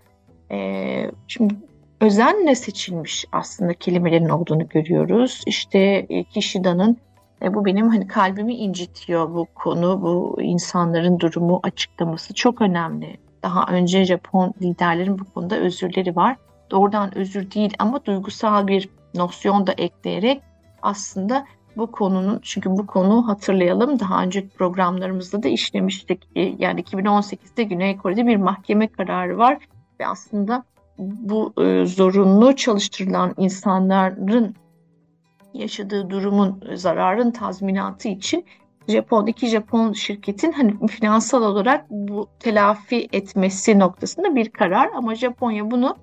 e, 0.52 1.12
şimdi 1.28 1.56
özenle 2.02 2.56
seçilmiş 2.56 3.26
aslında 3.32 3.73
kelimelerin 3.73 4.30
olduğunu 4.30 4.67
görüyoruz. 4.67 5.41
İşte 5.45 5.80
e, 6.10 6.23
Kishida'nın 6.23 6.97
e, 7.41 7.54
bu 7.54 7.65
benim 7.65 7.89
hani 7.89 8.08
kalbimi 8.08 8.56
incitiyor 8.56 9.34
bu 9.34 9.47
konu, 9.56 10.02
bu 10.02 10.41
insanların 10.41 11.19
durumu 11.19 11.60
açıklaması 11.63 12.34
çok 12.34 12.62
önemli. 12.62 13.17
Daha 13.43 13.65
önce 13.65 14.06
Japon 14.06 14.54
liderlerin 14.62 15.19
bu 15.19 15.26
konuda 15.26 15.58
özürleri 15.58 16.15
var. 16.15 16.38
Doğrudan 16.71 17.17
özür 17.17 17.52
değil 17.52 17.73
ama 17.80 18.06
duygusal 18.06 18.67
bir 18.67 18.89
nosyon 19.15 19.67
da 19.67 19.71
ekleyerek 19.71 20.41
aslında 20.82 21.45
bu 21.78 21.91
konunun 21.91 22.39
çünkü 22.43 22.71
bu 22.71 22.88
konu 22.88 23.28
hatırlayalım 23.28 23.99
daha 23.99 24.23
önceki 24.23 24.49
programlarımızda 24.49 25.43
da 25.43 25.47
işlemiştik. 25.47 26.30
E, 26.36 26.41
yani 26.41 26.82
2018'de 26.82 27.63
Güney 27.63 27.97
Kore'de 27.97 28.28
bir 28.28 28.36
mahkeme 28.36 28.88
kararı 28.88 29.38
var 29.38 29.58
ve 29.99 30.08
aslında 30.08 30.63
bu 30.97 31.54
e, 31.62 31.86
zorunlu 31.86 32.56
çalıştırılan 32.56 33.34
insanların 33.38 34.56
yaşadığı 35.54 36.10
durumun 36.10 36.63
e, 36.69 36.78
zararın 36.78 37.32
tazminatı 37.32 38.08
için 38.08 38.45
Japon 38.88 39.28
iki 39.28 39.47
Japon 39.47 39.93
şirketin 39.93 40.52
hani 40.52 40.88
finansal 40.88 41.41
olarak 41.41 41.86
bu 41.89 42.28
telafi 42.39 43.08
etmesi 43.13 43.80
noktasında 43.80 44.36
bir 44.36 44.49
karar 44.49 44.89
ama 44.95 45.15
Japonya 45.15 45.71
bunu 45.71 45.97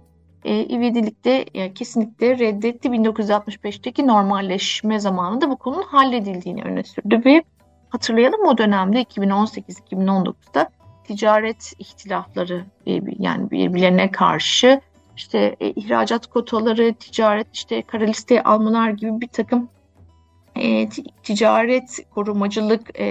e, 0.44 0.64
ivedilikte 0.64 1.44
yani 1.54 1.74
kesinlikle 1.74 2.38
reddetti. 2.38 2.88
1965'teki 2.88 4.06
normalleşme 4.06 5.00
zamanında 5.00 5.50
bu 5.50 5.56
konunun 5.56 5.82
halledildiğini 5.82 6.62
öne 6.62 6.82
sürdü 6.82 7.22
ve 7.24 7.42
hatırlayalım 7.88 8.46
o 8.46 8.58
dönemde 8.58 9.02
2018-2019'da 9.02 10.70
ticaret 11.04 11.72
ihtilafları 11.78 12.64
e, 12.86 13.00
yani 13.18 13.50
birbirlerine 13.50 14.10
karşı 14.10 14.80
işte 15.16 15.56
e, 15.60 15.70
ihracat 15.70 16.26
kotaları, 16.26 16.94
ticaret 16.94 17.46
işte 17.52 17.82
kara 17.82 18.04
listeye 18.04 18.42
almalar 18.42 18.90
gibi 18.90 19.20
bir 19.20 19.28
takım 19.28 19.68
e, 20.56 20.88
ticaret 21.22 21.98
korumacılık 22.10 23.00
e, 23.00 23.04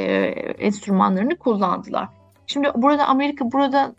enstrümanlarını 0.60 1.38
kullandılar. 1.38 2.08
Şimdi 2.48 2.72
burada 2.76 3.08
Amerika 3.08 3.52
burada 3.52 3.96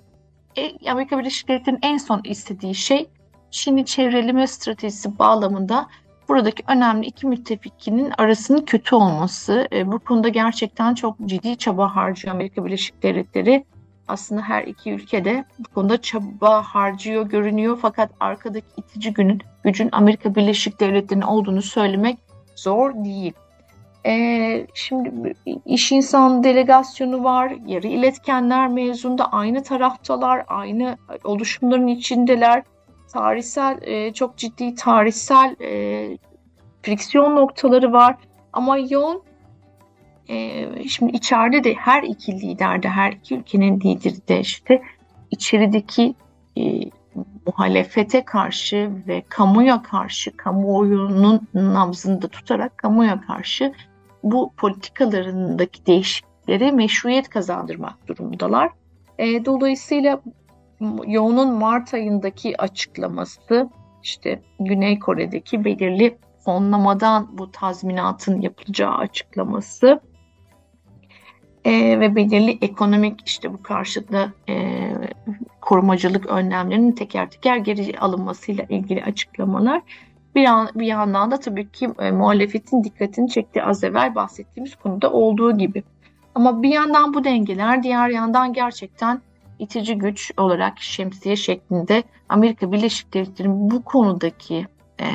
e, 0.56 0.90
Amerika 0.90 1.18
Birleşik 1.18 1.48
Devletleri'nin 1.48 1.80
en 1.82 1.96
son 1.96 2.20
istediği 2.24 2.74
şey 2.74 3.08
Çin'i 3.50 3.84
çevreleme 3.84 4.46
stratejisi 4.46 5.18
bağlamında 5.18 5.88
buradaki 6.28 6.62
önemli 6.68 7.06
iki 7.06 7.26
müttefikinin 7.26 8.12
arasının 8.18 8.64
kötü 8.64 8.94
olması. 8.94 9.68
E, 9.72 9.92
bu 9.92 9.98
konuda 9.98 10.28
gerçekten 10.28 10.94
çok 10.94 11.16
ciddi 11.24 11.56
çaba 11.56 11.96
harcıyor 11.96 12.34
Amerika 12.34 12.64
Birleşik 12.64 13.02
Devletleri. 13.02 13.64
Aslında 14.08 14.42
her 14.42 14.62
iki 14.62 14.92
ülkede 14.92 15.44
bu 15.58 15.74
konuda 15.74 16.00
çaba 16.00 16.62
harcıyor 16.62 17.26
görünüyor 17.26 17.78
fakat 17.82 18.10
arkadaki 18.20 18.66
itici 18.76 19.12
günün 19.12 19.40
gücün 19.64 19.88
Amerika 19.92 20.34
Birleşik 20.34 20.80
Devletleri'nin 20.80 21.24
olduğunu 21.24 21.62
söylemek 21.62 22.18
zor 22.56 22.94
değil. 22.94 23.32
E, 24.06 24.66
şimdi 24.74 25.34
iş 25.66 25.92
insan 25.92 26.44
delegasyonu 26.44 27.24
var, 27.24 27.52
yarı 27.66 27.86
iletkenler 27.86 28.68
mezunda 28.68 29.32
aynı 29.32 29.62
taraftalar, 29.62 30.44
aynı 30.48 30.96
oluşumların 31.24 31.86
içindeler. 31.86 32.62
Tarihsel, 33.12 33.78
e, 33.82 34.12
çok 34.12 34.36
ciddi 34.36 34.74
tarihsel 34.74 35.56
e, 35.60 36.18
friksiyon 36.82 37.36
noktaları 37.36 37.92
var. 37.92 38.16
Ama 38.52 38.78
yoğun 38.78 39.22
e, 40.28 40.66
şimdi 40.88 41.16
içeride 41.16 41.64
de 41.64 41.74
her 41.74 42.02
iki 42.02 42.32
liderde, 42.32 42.88
her 42.88 43.12
iki 43.12 43.36
ülkenin 43.36 43.80
lideri 43.80 44.28
de 44.28 44.40
işte 44.40 44.82
içerideki 45.30 46.14
e, 46.58 46.62
muhalefete 47.46 48.24
karşı 48.24 48.90
ve 49.08 49.22
kamuya 49.28 49.82
karşı, 49.82 50.36
kamuoyunun 50.36 51.40
nabzında 51.54 52.28
tutarak 52.28 52.78
kamuya 52.78 53.20
karşı 53.20 53.72
bu 54.22 54.52
politikalarındaki 54.56 55.86
değişikliklere 55.86 56.70
meşruiyet 56.70 57.28
kazandırmak 57.28 58.08
durumundalar. 58.08 58.70
E, 59.18 59.44
dolayısıyla 59.44 60.20
yoğunun 61.06 61.52
Mart 61.52 61.94
ayındaki 61.94 62.62
açıklaması 62.62 63.70
işte 64.02 64.42
Güney 64.60 64.98
Kore'deki 64.98 65.64
belirli 65.64 66.18
fonlamadan 66.44 67.38
bu 67.38 67.50
tazminatın 67.50 68.40
yapılacağı 68.40 68.94
açıklaması 68.94 70.00
e, 71.64 72.00
ve 72.00 72.16
belirli 72.16 72.58
ekonomik 72.60 73.20
işte 73.26 73.52
bu 73.52 73.62
karşıda 73.62 74.32
e, 74.48 74.88
korumacılık 75.60 76.26
önlemlerinin 76.26 76.92
teker 76.92 77.30
teker 77.30 77.56
geri 77.56 77.98
alınmasıyla 77.98 78.64
ilgili 78.68 79.04
açıklamalar 79.04 79.82
bir, 80.34 80.40
yan, 80.40 80.68
bir 80.74 80.86
yandan 80.86 81.30
da 81.30 81.40
tabii 81.40 81.70
ki 81.70 81.90
e, 81.98 82.10
muhalefetin 82.10 82.84
dikkatini 82.84 83.28
çekti 83.28 83.62
az 83.62 83.84
evvel 83.84 84.14
bahsettiğimiz 84.14 84.74
konuda 84.74 85.12
olduğu 85.12 85.58
gibi. 85.58 85.82
Ama 86.34 86.62
bir 86.62 86.68
yandan 86.68 87.14
bu 87.14 87.24
dengeler 87.24 87.82
diğer 87.82 88.08
yandan 88.08 88.52
gerçekten 88.52 89.20
itici 89.60 89.98
güç 89.98 90.32
olarak 90.36 90.80
şemsiye 90.80 91.36
şeklinde 91.36 92.02
Amerika 92.28 92.72
Birleşik 92.72 93.14
Devletleri'nin 93.14 93.70
bu 93.70 93.84
konudaki 93.84 94.66
e, 95.00 95.06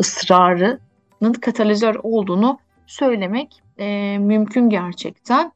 ısrarının 0.00 1.32
katalizör 1.40 1.94
olduğunu 2.02 2.58
söylemek 2.86 3.62
e, 3.78 4.18
mümkün 4.18 4.68
gerçekten. 4.68 5.52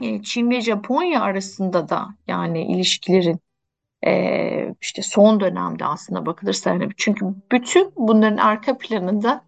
E, 0.00 0.22
Çin 0.22 0.50
ve 0.50 0.60
Japonya 0.60 1.20
arasında 1.20 1.88
da 1.88 2.08
yani 2.26 2.62
ilişkilerin 2.62 3.40
e, 4.06 4.74
işte 4.80 5.02
son 5.02 5.40
dönemde 5.40 5.84
aslında 5.84 6.26
bakılırsa 6.26 6.70
yani 6.70 6.88
çünkü 6.96 7.26
bütün 7.52 7.92
bunların 7.96 8.36
arka 8.36 8.78
planında 8.78 9.44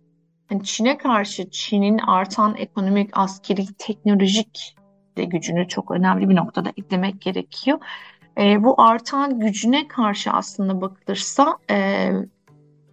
yani 0.51 0.65
Çin'e 0.65 0.99
karşı 0.99 1.51
Çin'in 1.51 1.99
artan 1.99 2.57
ekonomik, 2.57 3.11
askeri, 3.13 3.67
teknolojik 3.79 4.77
de 5.17 5.25
gücünü 5.25 5.69
çok 5.69 5.91
önemli 5.91 6.29
bir 6.29 6.37
noktada 6.37 6.73
eklemek 6.77 7.21
gerekiyor. 7.21 7.79
E, 8.39 8.65
bu 8.65 8.83
artan 8.83 9.41
gücüne 9.41 9.89
karşı 9.89 10.31
aslında 10.31 10.81
bakılırsa 10.81 11.59
e, 11.71 12.11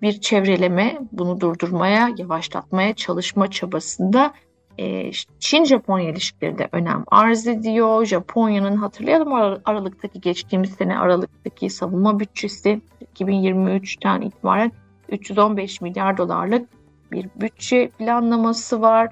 bir 0.02 0.22
çevreleme, 0.22 1.00
bunu 1.12 1.42
durdurmaya, 1.42 2.10
yavaşlatmaya 2.18 2.94
çalışma 2.94 3.52
çabasında 3.52 4.34
e, 4.80 5.12
Çin-Japonya 5.40 6.10
ilişkileri 6.10 6.58
de 6.58 6.70
önem 6.72 7.04
arz 7.08 7.48
ediyor. 7.48 8.06
Japonya'nın 8.06 8.76
hatırlayalım 8.76 9.34
Aralık'taki 9.66 10.22
geçtiğimiz 10.22 10.70
sene 10.70 11.00
Aralık'taki 11.00 11.70
savunma 11.70 12.20
bütçesi 12.20 12.82
2023'ten 13.16 14.22
itibaren 14.22 14.72
315 15.10 15.82
milyar 15.82 16.18
dolarlık 16.18 16.70
bir 17.12 17.30
bütçe 17.36 17.90
planlaması 17.90 18.82
var. 18.82 19.12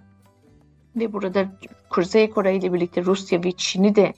Ve 0.96 1.14
burada 1.14 1.46
Kuzey 1.90 2.30
Kore 2.30 2.56
ile 2.56 2.74
birlikte 2.74 3.04
Rusya 3.04 3.44
ve 3.44 3.52
Çin'i 3.52 3.96
de 3.96 4.14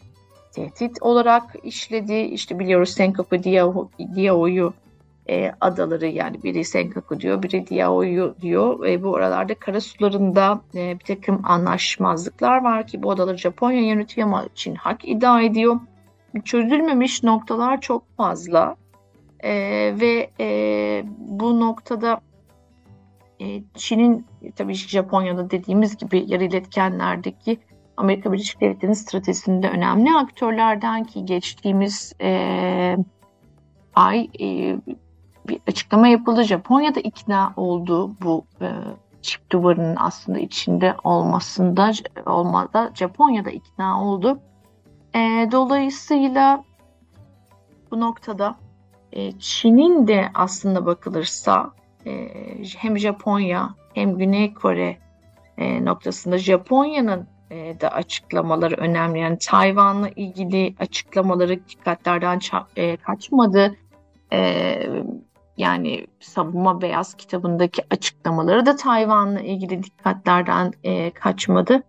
tehdit 0.52 1.02
olarak 1.02 1.44
işledi. 1.63 2.13
İşte 2.13 2.60
biliyoruz 2.60 2.90
Senkaku 2.90 3.44
Diao'yu 4.16 4.74
e, 5.30 5.52
adaları 5.62 6.08
yani 6.08 6.44
biri 6.44 6.66
Senkaku 6.66 7.20
diyor, 7.20 7.44
biri 7.44 7.68
Diaoyu 7.68 8.36
diyor. 8.42 8.86
E, 8.86 9.04
bu 9.04 9.16
aralarda 9.16 9.56
kara 9.56 9.82
sularında 9.82 10.62
e, 10.76 11.00
bir 11.00 11.16
takım 11.16 11.42
anlaşmazlıklar 11.44 12.63
var 12.63 12.88
ki 12.88 13.04
bu 13.04 13.12
adaları 13.12 13.38
Japonya 13.38 13.82
yönetiyor 13.82 14.28
ama 14.28 14.46
Çin 14.56 14.76
hak 14.76 15.08
iddia 15.08 15.42
ediyor. 15.42 15.80
Çözülmemiş 16.46 17.24
noktalar 17.24 17.82
çok 17.82 18.18
fazla 18.18 18.76
e, 19.40 19.52
ve 20.00 20.30
e, 20.40 21.04
bu 21.18 21.60
noktada 21.60 22.22
Çin'in 23.73 24.26
tabii 24.56 24.73
Japonya'da 24.73 25.50
dediğimiz 25.50 25.97
gibi 25.97 26.26
yarı 26.28 26.43
iletkenlerdeki 26.43 27.60
Amerika 27.97 28.32
Birleşik 28.32 28.62
Devletleri'nin 28.62 28.93
stratejisinde 28.93 29.69
önemli 29.69 30.17
aktörlerden 30.17 31.04
ki 31.04 31.26
geçtiğimiz 31.26 32.13
e, 32.21 32.97
ay 33.95 34.30
e, 34.39 34.78
bir 35.47 35.60
açıklama 35.67 36.08
yapıldı. 36.08 36.43
Japonya'da 36.43 37.00
ikna 37.00 37.54
oldu 37.56 38.15
bu 38.21 38.45
e, 38.62 38.69
çift 39.21 39.52
duvarının 39.52 39.95
aslında 40.00 40.39
içinde 40.39 40.95
olmasında 41.04 41.91
olmada 42.26 42.91
Japonya'da 42.93 43.50
ikna 43.50 44.04
oldu. 44.04 44.39
E, 45.15 45.50
dolayısıyla 45.52 46.63
bu 47.91 48.00
noktada 48.00 48.56
e, 49.12 49.32
Çin'in 49.32 50.08
de 50.08 50.30
aslında 50.34 50.86
bakılırsa 50.86 51.71
e, 52.08 52.63
hem 52.78 52.98
Japonya 52.98 53.76
hem 53.93 54.17
Güney 54.17 54.54
Kore 54.54 54.98
e, 55.58 55.86
noktasında 55.86 56.38
Japonya'nın 56.38 57.28
e, 57.52 57.82
da 57.82 57.89
açıklamaları 57.89 58.76
önemli. 58.76 59.20
Yani 59.20 59.38
Tayvan'la 59.38 60.10
ilgili 60.10 60.76
açıklamaları 60.80 61.67
dikkatlerden 61.70 62.39
e, 62.76 62.98
kaçmadı. 62.98 63.76
Yani 65.58 66.08
Savunma 66.20 66.82
Beyaz 66.82 67.13
kitabındaki 67.13 67.82
açıklamaları 67.89 68.65
da 68.65 68.76
Tayvan'la 68.76 69.39
ilgili 69.39 69.84
dikkatlerden 69.84 70.74
kaçmadı. 71.13 71.84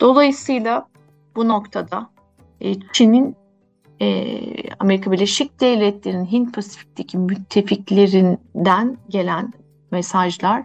Dolayısıyla 0.00 0.88
bu 1.36 1.48
noktada 1.48 2.10
Çin'in 2.92 3.36
e, 4.02 4.38
Amerika 4.78 5.12
Birleşik 5.12 5.60
Devletleri'nin 5.60 6.26
Hint 6.26 6.54
Pasifik'teki 6.54 7.18
müttefiklerinden 7.18 8.96
gelen 9.08 9.52
mesajlar 9.90 10.62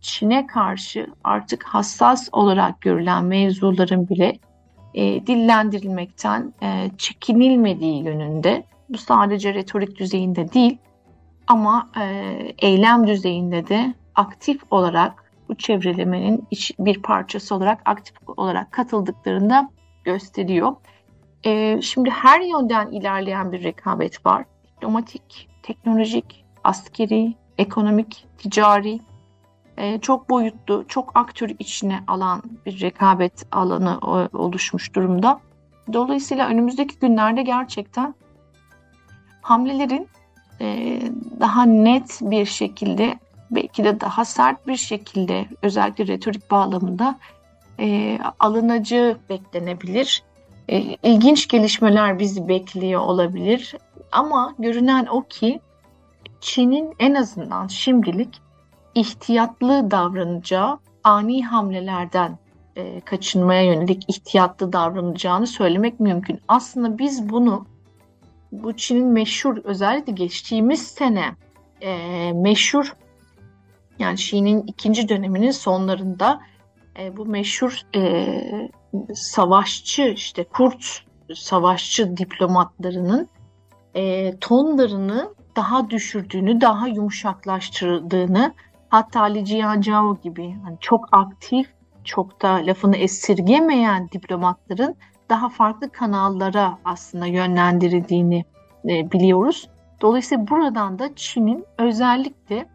Çin'e 0.00 0.46
karşı 0.46 1.06
artık 1.24 1.64
hassas 1.64 2.28
olarak 2.32 2.80
görülen 2.80 3.24
mevzuların 3.24 4.08
bile 4.08 4.38
e, 4.94 5.26
dillendirilmekten 5.26 6.54
e, 6.62 6.90
çekinilmediği 6.98 8.04
yönünde. 8.04 8.64
Bu 8.88 8.98
sadece 8.98 9.54
retorik 9.54 9.98
düzeyinde 9.98 10.52
değil, 10.52 10.78
ama 11.46 11.90
e, 12.00 12.04
eylem 12.58 13.06
düzeyinde 13.06 13.68
de 13.68 13.94
aktif 14.14 14.60
olarak 14.70 15.32
bu 15.48 15.54
çevrelemenin 15.54 16.48
bir 16.78 17.02
parçası 17.02 17.54
olarak 17.54 17.80
aktif 17.84 18.16
olarak 18.36 18.72
katıldıklarını 18.72 19.68
gösteriyor. 20.04 20.72
E, 21.44 21.82
şimdi 21.82 22.10
her 22.10 22.40
yönden 22.40 22.90
ilerleyen 22.90 23.52
bir 23.52 23.62
rekabet 23.62 24.26
var. 24.26 24.44
Diplomatik, 24.66 25.48
teknolojik, 25.62 26.44
askeri, 26.64 27.34
ekonomik, 27.58 28.26
ticari, 28.38 29.00
e, 29.76 30.00
çok 30.00 30.30
boyutlu, 30.30 30.84
çok 30.88 31.12
aktör 31.14 31.50
içine 31.58 32.00
alan 32.06 32.42
bir 32.66 32.80
rekabet 32.80 33.46
alanı 33.52 33.98
oluşmuş 34.32 34.94
durumda. 34.94 35.40
Dolayısıyla 35.92 36.48
önümüzdeki 36.48 36.98
günlerde 36.98 37.42
gerçekten 37.42 38.14
hamlelerin 39.42 40.08
e, 40.60 41.00
daha 41.40 41.62
net 41.64 42.18
bir 42.22 42.46
şekilde 42.46 43.18
belki 43.50 43.84
de 43.84 44.00
daha 44.00 44.24
sert 44.24 44.66
bir 44.66 44.76
şekilde 44.76 45.46
özellikle 45.62 46.06
retorik 46.06 46.50
bağlamında 46.50 47.18
e, 47.80 48.18
alınacağı 48.40 49.18
beklenebilir. 49.28 50.22
E, 50.68 50.96
ilginç 51.02 51.48
gelişmeler 51.48 52.18
bizi 52.18 52.48
bekliyor 52.48 53.00
olabilir 53.00 53.74
ama 54.12 54.54
görünen 54.58 55.06
o 55.06 55.22
ki 55.22 55.60
Çin'in 56.40 56.94
en 56.98 57.14
azından 57.14 57.66
şimdilik 57.66 58.40
ihtiyatlı 58.94 59.90
davranacağı 59.90 60.78
ani 61.04 61.46
hamlelerden 61.46 62.38
e, 62.76 63.00
kaçınmaya 63.00 63.62
yönelik 63.62 64.04
ihtiyatlı 64.08 64.72
davranacağını 64.72 65.46
söylemek 65.46 66.00
mümkün. 66.00 66.40
Aslında 66.48 66.98
biz 66.98 67.28
bunu 67.28 67.66
bu 68.52 68.76
Çin'in 68.76 69.06
meşhur 69.06 69.56
özellikle 69.64 70.12
geçtiğimiz 70.12 70.86
sene 70.86 71.36
e, 71.80 72.32
meşhur 72.32 72.96
yani 73.98 74.14
Xi'nin 74.14 74.62
ikinci 74.66 75.08
döneminin 75.08 75.50
sonlarında 75.50 76.40
e, 76.98 77.16
bu 77.16 77.26
meşhur 77.26 77.80
e, 77.94 78.70
savaşçı 79.14 80.02
işte 80.02 80.44
kurt 80.44 81.04
savaşçı 81.34 82.16
diplomatlarının 82.16 83.28
e, 83.94 84.34
tonlarını 84.38 85.34
daha 85.56 85.90
düşürdüğünü, 85.90 86.60
daha 86.60 86.88
yumuşaklaştırdığını 86.88 88.54
hatta 88.88 89.22
Li 89.22 89.46
Jianzhao 89.46 90.16
gibi 90.22 90.56
hani 90.64 90.76
çok 90.80 91.08
aktif, 91.12 91.68
çok 92.04 92.42
da 92.42 92.48
lafını 92.48 92.96
esirgemeyen 92.96 94.08
diplomatların 94.10 94.96
daha 95.30 95.48
farklı 95.48 95.90
kanallara 95.90 96.78
aslında 96.84 97.26
yönlendirildiğini 97.26 98.44
e, 98.84 99.12
biliyoruz. 99.12 99.68
Dolayısıyla 100.00 100.48
buradan 100.48 100.98
da 100.98 101.14
Çin'in 101.16 101.64
özellikle 101.78 102.66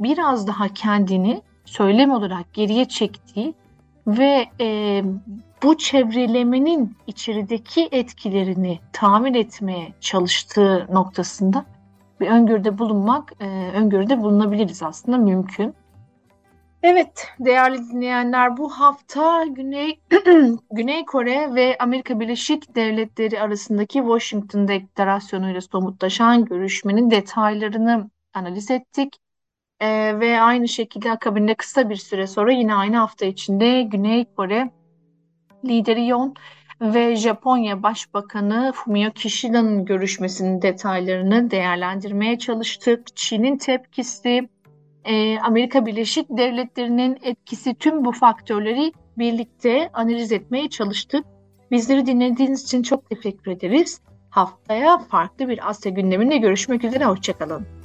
biraz 0.00 0.46
daha 0.46 0.68
kendini 0.68 1.42
söylem 1.64 2.10
olarak 2.10 2.54
geriye 2.54 2.84
çektiği 2.84 3.54
ve 4.06 4.46
e, 4.60 5.02
bu 5.62 5.78
çevrelemenin 5.78 6.96
içerideki 7.06 7.88
etkilerini 7.92 8.80
tamir 8.92 9.34
etmeye 9.34 9.92
çalıştığı 10.00 10.86
noktasında 10.90 11.64
bir 12.20 12.26
öngörüde 12.26 12.78
bulunmak, 12.78 13.32
e, 13.40 13.46
öngörüde 13.74 14.22
bulunabiliriz 14.22 14.82
aslında 14.82 15.18
mümkün. 15.18 15.74
Evet 16.82 17.28
değerli 17.40 17.78
dinleyenler 17.78 18.56
bu 18.56 18.70
hafta 18.70 19.44
Güney 19.44 20.00
Güney 20.72 21.04
Kore 21.04 21.54
ve 21.54 21.76
Amerika 21.78 22.20
Birleşik 22.20 22.74
Devletleri 22.74 23.40
arasındaki 23.40 23.98
Washington 23.98 24.68
Deklarasyonu'yla 24.68 25.60
somutlaşan 25.60 26.44
görüşmenin 26.44 27.10
detaylarını 27.10 28.10
analiz 28.34 28.70
ettik. 28.70 29.16
Ee, 29.80 30.20
ve 30.20 30.40
aynı 30.40 30.68
şekilde 30.68 31.10
akabinde 31.10 31.54
kısa 31.54 31.90
bir 31.90 31.96
süre 31.96 32.26
sonra 32.26 32.52
yine 32.52 32.74
aynı 32.74 32.96
hafta 32.96 33.26
içinde 33.26 33.82
Güney 33.82 34.24
Kore 34.36 34.70
lideri 35.64 36.06
Yon 36.06 36.34
ve 36.80 37.16
Japonya 37.16 37.82
Başbakanı 37.82 38.72
Fumio 38.74 39.10
Kishida'nın 39.10 39.84
görüşmesinin 39.84 40.62
detaylarını 40.62 41.50
değerlendirmeye 41.50 42.38
çalıştık. 42.38 43.16
Çin'in 43.16 43.58
tepkisi, 43.58 44.48
e, 45.04 45.38
Amerika 45.38 45.86
Birleşik 45.86 46.26
Devletleri'nin 46.30 47.18
etkisi 47.22 47.74
tüm 47.74 48.04
bu 48.04 48.12
faktörleri 48.12 48.92
birlikte 49.18 49.90
analiz 49.92 50.32
etmeye 50.32 50.70
çalıştık. 50.70 51.24
Bizleri 51.70 52.06
dinlediğiniz 52.06 52.64
için 52.64 52.82
çok 52.82 53.10
teşekkür 53.10 53.50
ederiz. 53.50 54.00
Haftaya 54.30 54.98
farklı 54.98 55.48
bir 55.48 55.68
Asya 55.68 55.92
gündeminde 55.92 56.36
görüşmek 56.36 56.84
üzere. 56.84 57.04
Hoşçakalın. 57.04 57.81